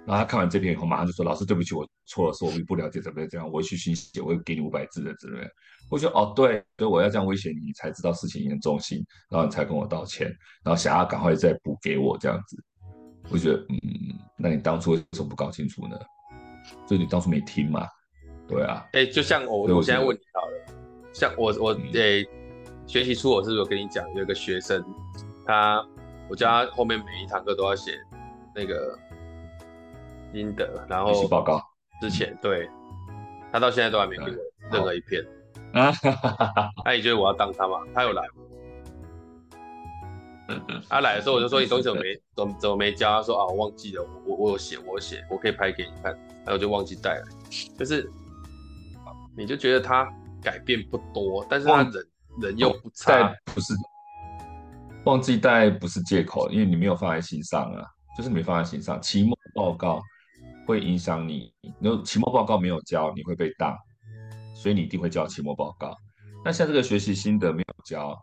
[0.10, 5.52] 然后他看完这篇以后，马上就说：“老师，对不起，我错了，是我不了解怎么这样，我会去信息，我会给你五百字的之类的。”
[5.92, 10.26] 我说：“哦，对，对，我要这样威胁你，你才知道事情严重性，然后你才跟我道歉，
[10.64, 12.58] 然后想要赶快再补给我这样子。”
[13.30, 13.78] 我觉得，嗯，
[14.36, 15.96] 那你当初为什么不搞清楚呢？
[16.88, 17.88] 就你当初没听嘛？
[18.48, 18.84] 对啊。
[18.94, 22.30] 哎，就像我，我现在问你好了，像我我诶、欸，
[22.88, 24.84] 学习初我是不是有跟你讲，有一个学生，
[25.46, 25.86] 他
[26.28, 27.94] 我叫他后面每一堂课都要写
[28.56, 28.98] 那个
[30.34, 31.62] 心得，然后报告
[32.02, 32.70] 之前对，
[33.52, 34.38] 他到现在都还没给我
[34.72, 35.24] 任何一篇。
[35.74, 35.92] 啊！
[36.84, 37.78] 那你觉得我要当他吗？
[37.94, 38.34] 他有来吗？
[40.90, 43.08] 他来的时候我就说，你东西怎么没怎么怎么没交？
[43.12, 47.26] 他说啊，我忘记了，我我有写我有写，我可以拍给你看，然后我就忘记带了。
[47.78, 48.10] 就是，
[49.38, 50.12] 你就觉得他
[50.42, 51.94] 改变不多，但是他人
[52.42, 53.76] 人又不差，不是
[55.06, 57.86] 忘记带不是借口，因为你没有放在心上啊，
[58.18, 59.00] 就是没放在心上。
[59.00, 60.02] 期末报告
[60.70, 63.76] 会影响你，你期末报告没有交，你会被当。
[64.56, 65.98] 所以你一定会交期末报告。
[66.46, 68.16] 那像这个学习心得没有交，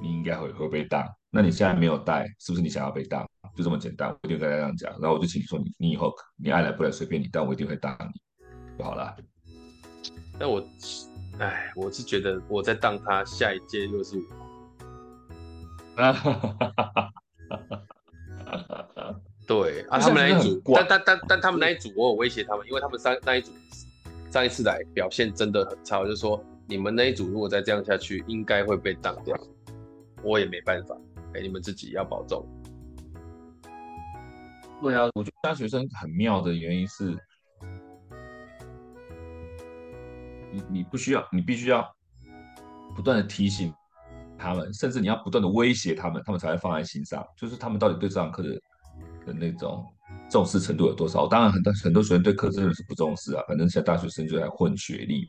[0.00, 1.04] 你应该会会被当。
[1.30, 3.28] 那你现在没有带，是不是你想要被当？
[3.56, 4.92] 就这么简单，我一定跟他这样讲。
[4.92, 9.16] 然后我就请你说，你你以后你爱来不来随便你，但我一定会当你就好了。
[10.38, 10.64] 那我，
[11.40, 16.00] 哎，我是觉得我在当他，下一届又是我。
[16.00, 17.23] 啊哈哈哈哈哈哈！
[19.46, 23.52] 对啊，他们那一组，但但但但他们那一组，我有威胁他们，因为他们上那一组。
[24.30, 29.38] 上一次来表现真的很差，就是说你们那一组如果再这样下去，应该会被挡掉。
[30.24, 30.96] 我也没办法，
[31.34, 32.44] 哎，你们自己要保重。
[34.82, 37.16] 对啊，我觉得大学生很妙的原因是，
[40.50, 41.88] 你你不需要，你必须要
[42.96, 43.72] 不断的提醒
[44.36, 47.24] 他们，甚至你要不断的威胁他们，他们才会放在心上。
[47.36, 48.60] 就是他们到底对这堂课的
[49.24, 49.84] 的那种。
[50.30, 51.26] 重视程度有多少？
[51.26, 53.42] 当然，很多很多学生对课真的是不重视啊。
[53.48, 55.26] 反正现在大学生就在混学历，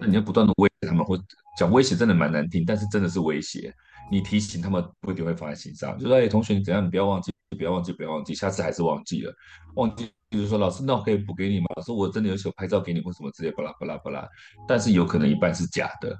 [0.00, 1.18] 那你要不断的威胁他们，或
[1.56, 3.72] 讲威胁真的蛮难听，但是真的是威胁。
[4.10, 6.84] 你提醒他们不一定会放在心上，就说：“哎，同学，你怎样？
[6.84, 9.32] 你不要忘记，不要忘记，不要忘记，下次还是忘记了。
[9.76, 11.66] 忘记，比如说老师，那我可以补给你吗？
[11.76, 14.28] 老师，我真的有想拍照给你或什么之类，巴拉巴拉巴拉。
[14.68, 16.16] 但是有可能一半是假的，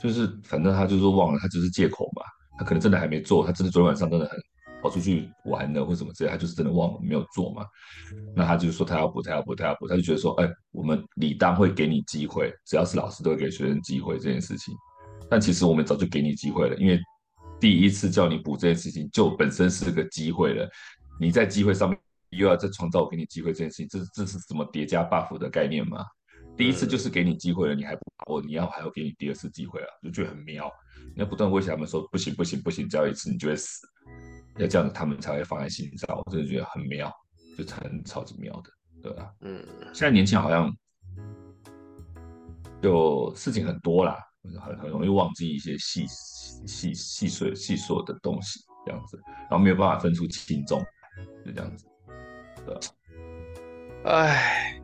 [0.00, 2.22] 就是反正他就是忘了，他只是借口嘛。
[2.58, 4.38] 他可能真的还没做，他真的昨天晚上真的很。”
[4.82, 7.64] 跑出去玩了或什么之类，他就是真的忘了没有做嘛。
[8.34, 14.74] 那他就说他要补，他要补，他要补，他就觉得说，哎，我们理当会给你机会，只要是老师都会给学生机会这件事情。
[15.30, 16.98] 但其实我们早就给你机会了，因为
[17.60, 20.68] 第一次叫你补这件事情就本身是个机会了。
[21.20, 21.98] 你在机会上面
[22.30, 26.04] 又要再创造我给你机会这件事情，这这是什么叠加 buff 的概念吗？
[26.56, 30.70] 第一次就是给你机会了，你还不把握，你要还要给你第二次机会啊，就觉得很妙。
[31.14, 33.86] 你要不断威胁他们说，不行不行不行，只要一次你就会死。
[34.58, 36.16] 要这样子，他们才会放在心上。
[36.16, 37.12] 我真的觉得很妙，
[37.56, 38.70] 就很超级妙的，
[39.02, 39.32] 对吧？
[39.40, 40.74] 嗯，现在年轻人好像
[42.82, 44.18] 就事情很多啦，
[44.60, 46.06] 很很容易忘记一些细
[46.66, 50.80] 细细碎细琐的东西，这样子，然后没有办法分出轻重，
[51.44, 51.86] 就这样子，
[52.64, 52.80] 对吧？
[54.04, 54.80] 哎，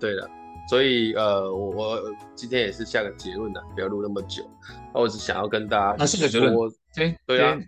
[0.00, 0.28] 对了，
[0.68, 2.00] 所以呃，我我
[2.34, 4.48] 今天也是下个结论的，不要录那么久。
[4.92, 6.52] 那我只想要跟大家，那是个结论，
[6.94, 7.58] 对对啊。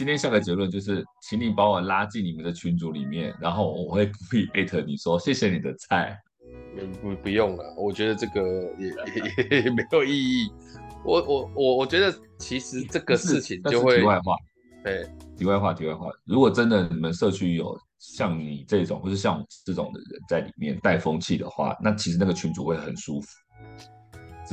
[0.00, 6.18] 今天下个结论就是，请你把我拉进你们的群组里面，然后我会故意艾特你说谢谢你的菜。
[7.02, 8.40] 不不用了，我觉得这个
[8.78, 8.88] 也
[9.50, 10.50] 也， 也没有意义。
[11.04, 13.98] 我我我我觉得其实这个事情就会。
[13.98, 14.34] 题外话，
[14.82, 16.08] 对，题外话，题外话。
[16.24, 23.28] 如果真的你们社区有像你这种，或是像我这种的人在里面带风气的话，那其实那个群主会很舒服。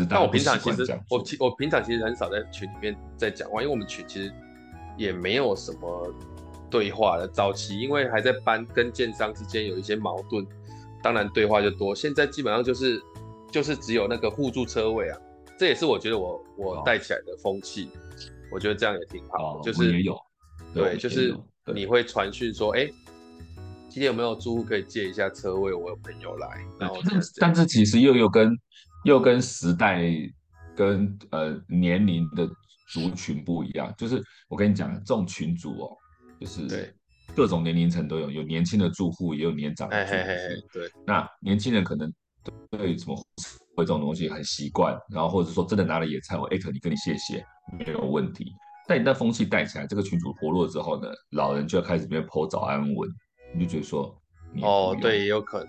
[0.09, 4.29] 但我平常其实我我平常其实很少在群里面在讲话，因为我们群其实。
[4.97, 6.13] 也没有什么
[6.69, 7.27] 对话了。
[7.27, 10.45] 早期因为还在搬，跟建商之间有一些矛盾，
[11.01, 11.95] 当然对话就多。
[11.95, 13.01] 现在基本上就是
[13.51, 15.17] 就是只有那个互助车位啊，
[15.57, 17.99] 这也是我觉得我我带起来的风气，哦，
[18.51, 19.59] 我觉得这样也挺好。
[19.59, 20.17] 哦，就是也有
[20.73, 21.33] 对，对，就是
[21.73, 22.85] 你会传讯说，哎，
[23.87, 25.73] 今天有没有租户可以借一下车位？
[25.73, 26.47] 我有朋友来。
[26.79, 28.51] 然后但是但是其实又又跟
[29.05, 30.03] 又跟时代
[30.75, 32.49] 跟呃年龄的。
[32.87, 35.97] 族群不一样，就是我跟你讲，这种群组哦，
[36.39, 36.95] 就是
[37.35, 40.17] 各种年龄层都有，有年轻的住户，也有年长的住户。
[40.17, 42.11] 嘿嘿嘿对，那年轻人可能
[42.71, 43.15] 对什么
[43.75, 47.45] 会这种东西很习惯，然后或者说真的拿了野菜，我艾特你，跟你谢谢，
[47.77, 48.51] 没有问题。
[48.87, 53.09] 但你那风气带起来，这个群主活络之后呢，老人就要开始边 po 早安文，
[53.53, 54.17] 你就觉得说，
[54.61, 55.67] 哦，对，也有可能，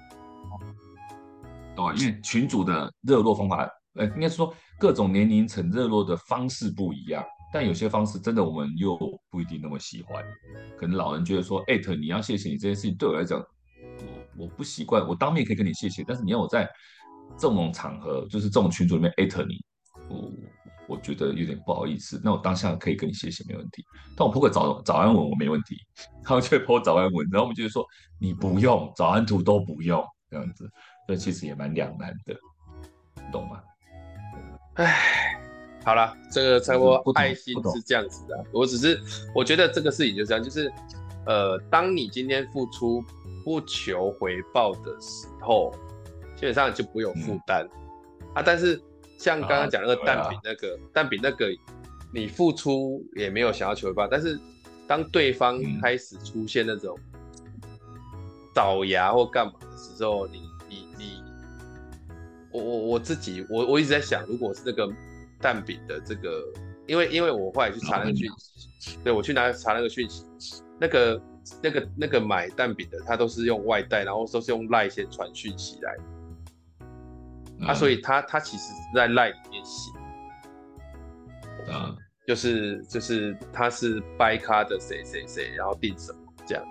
[1.77, 3.69] 哦，因为群主的热络方法。
[3.99, 8.97] 呃，应该说各种年龄层热络的方式不一样，但有些方式真的我们又
[9.29, 10.25] 不一定那么喜欢。
[10.79, 13.39] 可能老人觉得说，艾特你要谢谢你这件事情，对我来讲，
[14.37, 15.07] 我我不习惯。
[15.07, 16.69] 我当面可以跟你谢谢，但是你要我在
[17.37, 19.57] 这种场合，就是这种群组里面艾特你，
[20.09, 20.33] 我
[20.91, 22.21] 我觉得有点不好意思。
[22.25, 23.85] 那我当下可以跟你谢谢没问题，
[24.17, 25.77] 但我 po 个早早安文我没问题，
[26.23, 27.85] 他们就会 po 早安文，然后我们就会说
[28.21, 30.71] 你不用早安图都不用这样子，
[31.07, 32.37] 所以其实也蛮两难的，
[33.33, 33.61] 懂吗？
[34.79, 35.41] 唉，
[35.85, 38.45] 好了，这个差不多爱心是这样子的。
[38.53, 39.01] 我只是
[39.35, 40.73] 我觉得这个事情就这样，就是
[41.27, 43.05] 呃，当你今天付出
[43.45, 45.73] 不求回报的时候，
[46.37, 47.69] 基本上就不有负担、
[48.21, 48.43] 嗯、啊。
[48.45, 48.81] 但是
[49.19, 51.49] 像刚刚讲那个蛋饼那个、啊啊、蛋饼那个，
[52.15, 54.39] 你付出也没有想要求回报，但是
[54.87, 56.97] 当对方开始出现那种
[58.55, 60.48] 倒牙或干嘛的时候，你，
[62.59, 64.91] 我我我自己我我一直在想，如果是那个
[65.41, 66.45] 蛋饼的这个，
[66.87, 68.31] 因为因为我后来去查那个讯
[68.79, 70.25] 息，对我去拿查那个讯息，
[70.81, 71.23] 那个
[71.63, 75.97] 那个那个买蛋饼的，他都是用外带，然后都是用赖先传讯息来，
[77.69, 79.91] 啊，所以他他其实是在赖里面写，
[81.73, 81.97] 啊。
[82.27, 86.63] 就是就是他是掰咖的谁谁谁，然后订什么这样。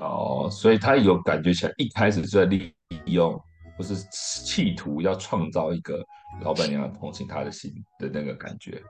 [0.00, 3.40] 哦，所以他有感觉起来，一开始就在利用，
[3.78, 6.04] 不是企图要创造一个
[6.42, 8.82] 老板娘同情他的心的那个感觉。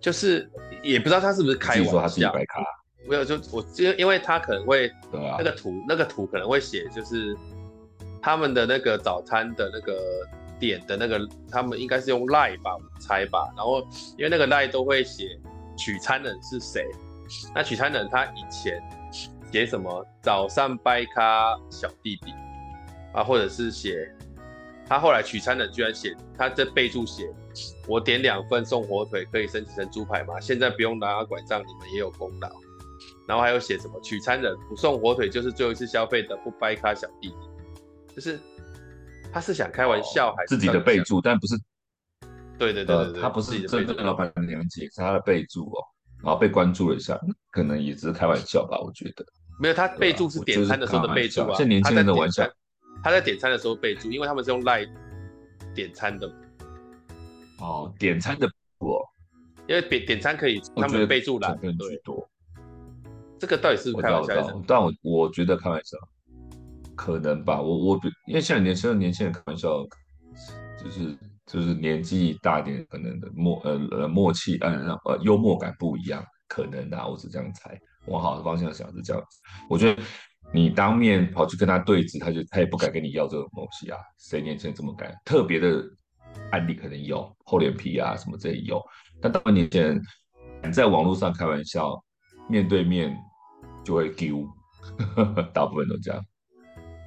[0.00, 0.50] 就是
[0.82, 2.32] 也不知道他是不是开玩笑，
[3.06, 7.36] 没有就我因因为他可能会对啊那个图、啊、那个图可能会写就是
[8.22, 9.94] 他们的那个早餐的那个。
[10.58, 13.46] 点的那个，他们应该是用 LINE 吧，我猜吧。
[13.54, 13.86] 然后
[14.16, 15.38] 因为那个 LINE 都会写
[15.76, 16.82] 取餐人是谁，
[17.54, 18.82] 那取餐人他以前
[19.52, 22.32] 写什么早上掰咖小弟弟
[23.16, 24.08] 啊，或者是写
[24.86, 27.28] 他后来取餐的居然写他这备注写
[27.88, 30.38] 我点两份送火腿可以升级成猪排吗？
[30.38, 32.48] 现在不用拿拐杖，你们也有功劳。
[33.26, 38.38] 然后还有写什么取餐人不送火腿就是最后一次消费的不掰咖小弟弟，就是。
[39.32, 41.20] 他是想开玩笑还是自己的备注？
[41.20, 41.58] 但不是，
[42.56, 45.76] 对对对，对，呃、他不是真正的老板娘解，是他的备注哦，
[46.22, 49.26] 然后被关注了一下，可能也只是开玩笑吧，我觉得。
[49.60, 52.48] 没有，他备注是点餐的时候的备注啊，是年轻人的玩笑。
[53.06, 54.90] 他在点餐的时候备注，因为他们是用 LINE
[55.72, 56.28] 点餐的。
[57.60, 59.08] 哦，点餐的不、哦，
[59.68, 62.28] 因为点点餐可以，他们备注栏对多。
[63.38, 64.60] 这个到底是开玩笑？
[64.66, 65.96] 但我我觉得开玩笑。
[66.96, 69.86] 可能吧，我我因为现在年轻人年轻人开玩笑，
[70.76, 79.38] 就是就是年纪大一点，可能的默呃呃默契呃呃幽默感不一样，可能啊，我是这样猜，往好的方向想是这样子。
[79.70, 80.02] 我觉得
[80.52, 85.14] 你当面跑去跟他对峙，他就他也不敢跟你要这种东西啊，谁年轻人这么敢？
[85.24, 85.82] 特别的
[86.50, 88.82] 案例可能有厚脸皮啊什么这也有，
[89.20, 90.02] 但当年轻人
[90.72, 91.92] 在网络上开玩笑，
[92.48, 93.16] 面对面
[93.84, 94.46] 就会丢，
[95.52, 96.22] 大部分都这样。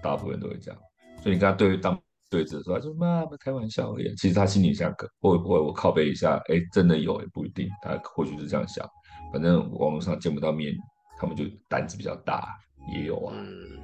[0.01, 0.79] 大部分都会这样，
[1.21, 4.15] 所以你跟他对当对峙的时候，他说妈妈开玩笑而已。
[4.15, 6.37] 其实他心里想可，会不会我靠背一下？
[6.47, 7.67] 哎、真的有也不一定。
[7.81, 8.87] 他或许是这样想，
[9.33, 10.73] 反正网络上见不到面，
[11.19, 12.47] 他们就胆子比较大，
[12.91, 13.33] 也有啊。
[13.37, 13.79] 嗯，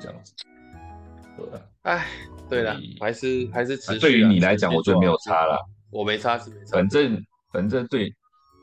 [0.00, 0.32] 这样子。
[1.36, 1.62] 对啊。
[1.82, 2.06] 哎，
[2.48, 3.98] 对了，还是还是持续。
[4.00, 5.58] 对于你来讲，我觉得没有差了。
[5.90, 6.72] 我没差是没差。
[6.72, 8.12] 反正反正对，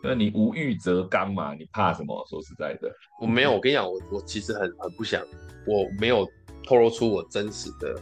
[0.04, 2.26] 那你无欲则刚嘛，你怕什么？
[2.30, 2.92] 说实在的，
[3.22, 3.54] 我没有。
[3.54, 5.24] 我跟你讲，我我其实很很不想，
[5.68, 6.28] 我没有。
[6.66, 8.02] 透露出我真实的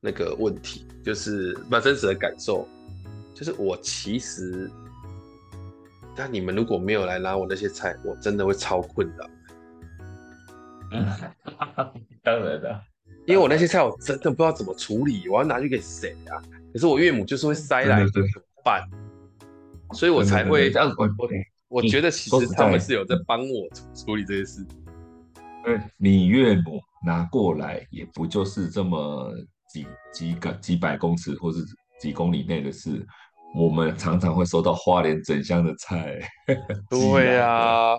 [0.00, 2.68] 那个问题，就是把真实的感受，
[3.34, 4.70] 就是我其实，
[6.14, 9.28] 但你们如果没有来拿我那些菜，我真的会超困扰。
[10.94, 11.06] 嗯，
[12.22, 12.80] 当然的，
[13.26, 16.40] 因为我那些菜我真的不知道怎么处理，我要拿去给谁啊？
[16.72, 18.26] 可是我岳母就是会塞来怎么
[18.64, 18.88] 办？
[19.92, 20.96] 所以我才会这样子。
[20.98, 21.28] 我
[21.68, 24.66] 我觉得其实他们是有在帮我处理这些事。
[25.66, 26.80] 嗯，你岳母。
[27.06, 29.30] 拿过来也不就是这么
[29.68, 31.58] 几几个几百公尺或是
[32.00, 33.06] 几公里内的事，
[33.54, 36.18] 我们常常会收到花莲整箱的菜。
[36.88, 37.98] 对呀、啊，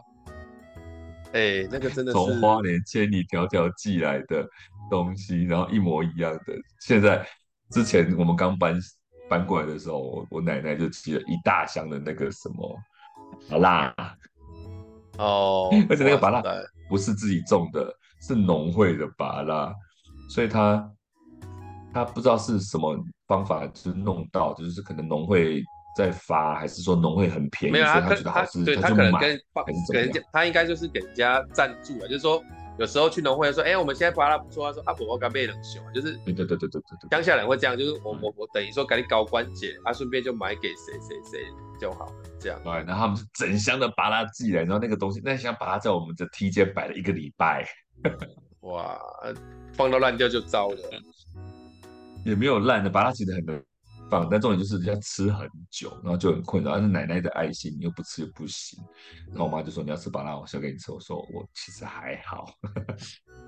[1.36, 4.48] 哎、欸，那个真的是从花莲千里迢迢寄来的
[4.90, 6.54] 东西，然后一模一样的。
[6.80, 7.28] 现在
[7.72, 8.80] 之前我们刚搬
[9.30, 12.80] 搬过来的时候，我我奶奶就寄了一大箱的那个什么
[13.50, 13.94] 芭乐
[15.18, 16.42] 哦， 而且那个芭乐
[16.90, 17.94] 不是自己种的。
[18.22, 19.72] 是农会的芭乐，
[20.30, 20.92] 所以他
[21.94, 25.62] 他不知道是什么方法，就是弄到，就是可能农会
[25.96, 29.40] 在发，还是说农会很便宜，没有啊，他觉得好吃，对他可能跟
[29.92, 32.44] 给人家，他应该就是给人家赞助了，就是说
[32.78, 41.40] 有时候去农会说，哎、欸，我们现在芭乐不错，他说啊，我我刚被冷熊，就是对对对对对对，乡下人会这样，就是我我我等于说给你搞关节，啊，顺便就买给谁谁谁
[41.80, 42.60] 就好了，这样。
[42.64, 47.66] 对，然后他们是整箱的芭乐寄来，然后那个东西那箱芭乐在我们的梯间摆了一个礼拜。
[48.62, 49.00] 哇，
[49.74, 50.78] 放到烂掉就糟了，
[52.26, 53.64] 也没有烂的，把它其实很能
[54.10, 56.74] 放，但重点就是要吃很久，然后就很困扰。
[56.74, 58.84] 但是奶奶的爱心，你又不吃又不行。
[59.30, 62.46] 然后我妈就说：“你要吃芭乐，我先给你吃。”我说：“我其实还好。”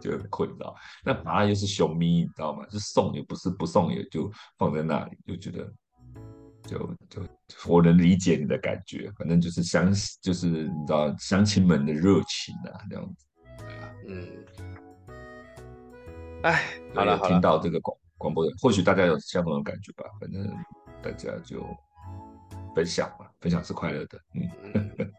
[0.00, 0.74] 就很困扰。
[1.04, 2.66] 那答案又是熊咪，你知道吗？
[2.66, 5.72] 就送也不是，不送也就放在那里，就觉得
[6.64, 6.78] 就
[7.08, 7.22] 就
[7.66, 13.26] 我能理解你的感觉，反正就是乡就是你知道乡亲们的热情啊，这样子。
[14.08, 14.28] 嗯，
[16.42, 20.04] 哎，好了，听到这个广广播的，或许大家有相同的感觉吧。
[20.20, 20.48] 反正
[21.02, 21.60] 大家就
[22.74, 24.18] 分享吧，分享是快乐的。
[24.34, 24.40] 嗯。
[24.74, 25.12] 嗯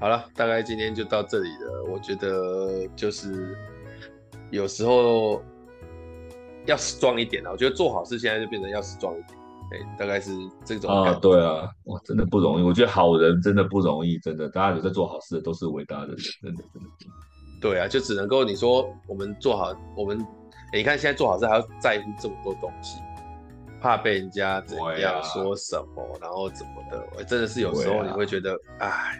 [0.00, 1.84] 好了，大概今天就到这里了。
[1.92, 3.56] 我觉得就是
[4.50, 5.42] 有时候
[6.66, 7.50] 要 strong 一点啊。
[7.52, 9.38] 我觉得做好事现在就变成要 strong 一点，
[9.72, 10.32] 哎，大概是
[10.64, 12.62] 这种啊，对啊，哇，真的不容易。
[12.62, 16.88] 我觉得好人真的不容易，真的，大家有在做好事的都是伟大的人，真的，真的。
[17.60, 20.26] 对啊，就只能够你说我们做好，我们
[20.72, 23.00] 你看现在做好事还要在乎这么多东西，
[23.80, 29.12] 怕被人家怎样说什么，啊、然后怎么的，真的是有时候你会觉得，哎、啊。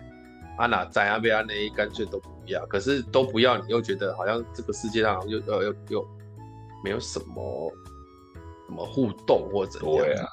[0.58, 6.08] 阿哪在阿贝阿内干脆都不要，可是都不要，你又觉得好像这个世界上又又又又
[6.84, 7.72] 没有什么
[8.66, 10.04] 什么互动或者怎样。
[10.04, 10.28] 对啊，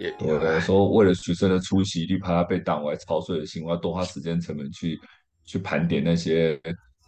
[0.00, 4.98] 也对啊，说为了学生的出席率，怕他被挡，我还操碎了心，我要多花时间成本去
[5.44, 6.60] 去盘点那些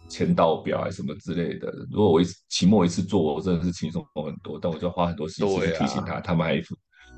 [0.09, 1.71] 签到表啊什么之类的。
[1.91, 6.75] 如果我一次期末一次做，我真的是轻松很多，但我就要花很多心思去提醒他，啊、他们还一副。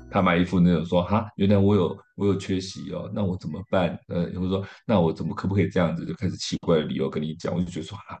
[0.08, 3.98] 他买一副那种说哈，原来我有我有缺席哦，那我怎么办？
[4.06, 6.06] 呃，或者说那我怎么可不可以这样子？
[6.06, 8.16] 就开始奇怪的理由跟你讲，我就觉得说哈，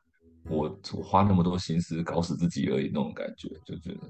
[0.48, 4.00] 我我花那么多心思搞死自己而已那种感觉，就觉得，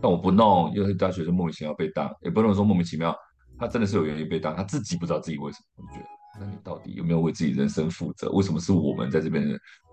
[0.00, 3.12] 但我不弄，因为大学生莫名其妙被当，也不能说莫名其妙，
[3.58, 5.84] 他真的是有原因被当，他自己不知道自己为什么。
[5.84, 6.06] 我觉得，
[6.40, 8.30] 那你到底有没有为自己人生负责？
[8.30, 9.44] 为什么是我们在这边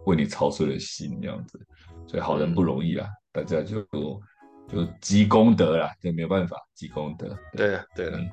[0.05, 1.59] 为你操碎了心这样子？
[2.07, 3.85] 所以好人不容易啊，大家就。
[4.67, 7.37] 就积功德啦，这没有办法积功德。
[7.57, 8.29] 对啊，对了，嗯、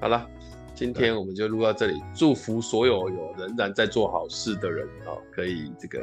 [0.00, 0.26] 好了，
[0.74, 2.02] 今天我们就录到这里。
[2.14, 5.98] 祝福所有有仍然在做好事的人啊、喔，可以这个，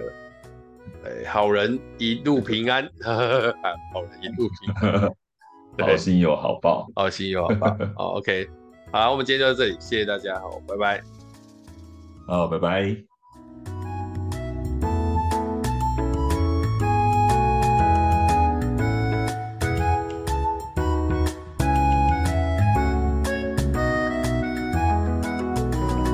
[1.06, 5.12] 哎、欸， 好人一路平安， 好人一路平安，
[5.80, 7.78] 好心有好报，好心有好报。
[7.96, 8.48] 好，OK，
[8.92, 11.02] 好，我们今天就到这里，谢谢大家，好，拜拜，
[12.28, 13.09] 好，拜拜。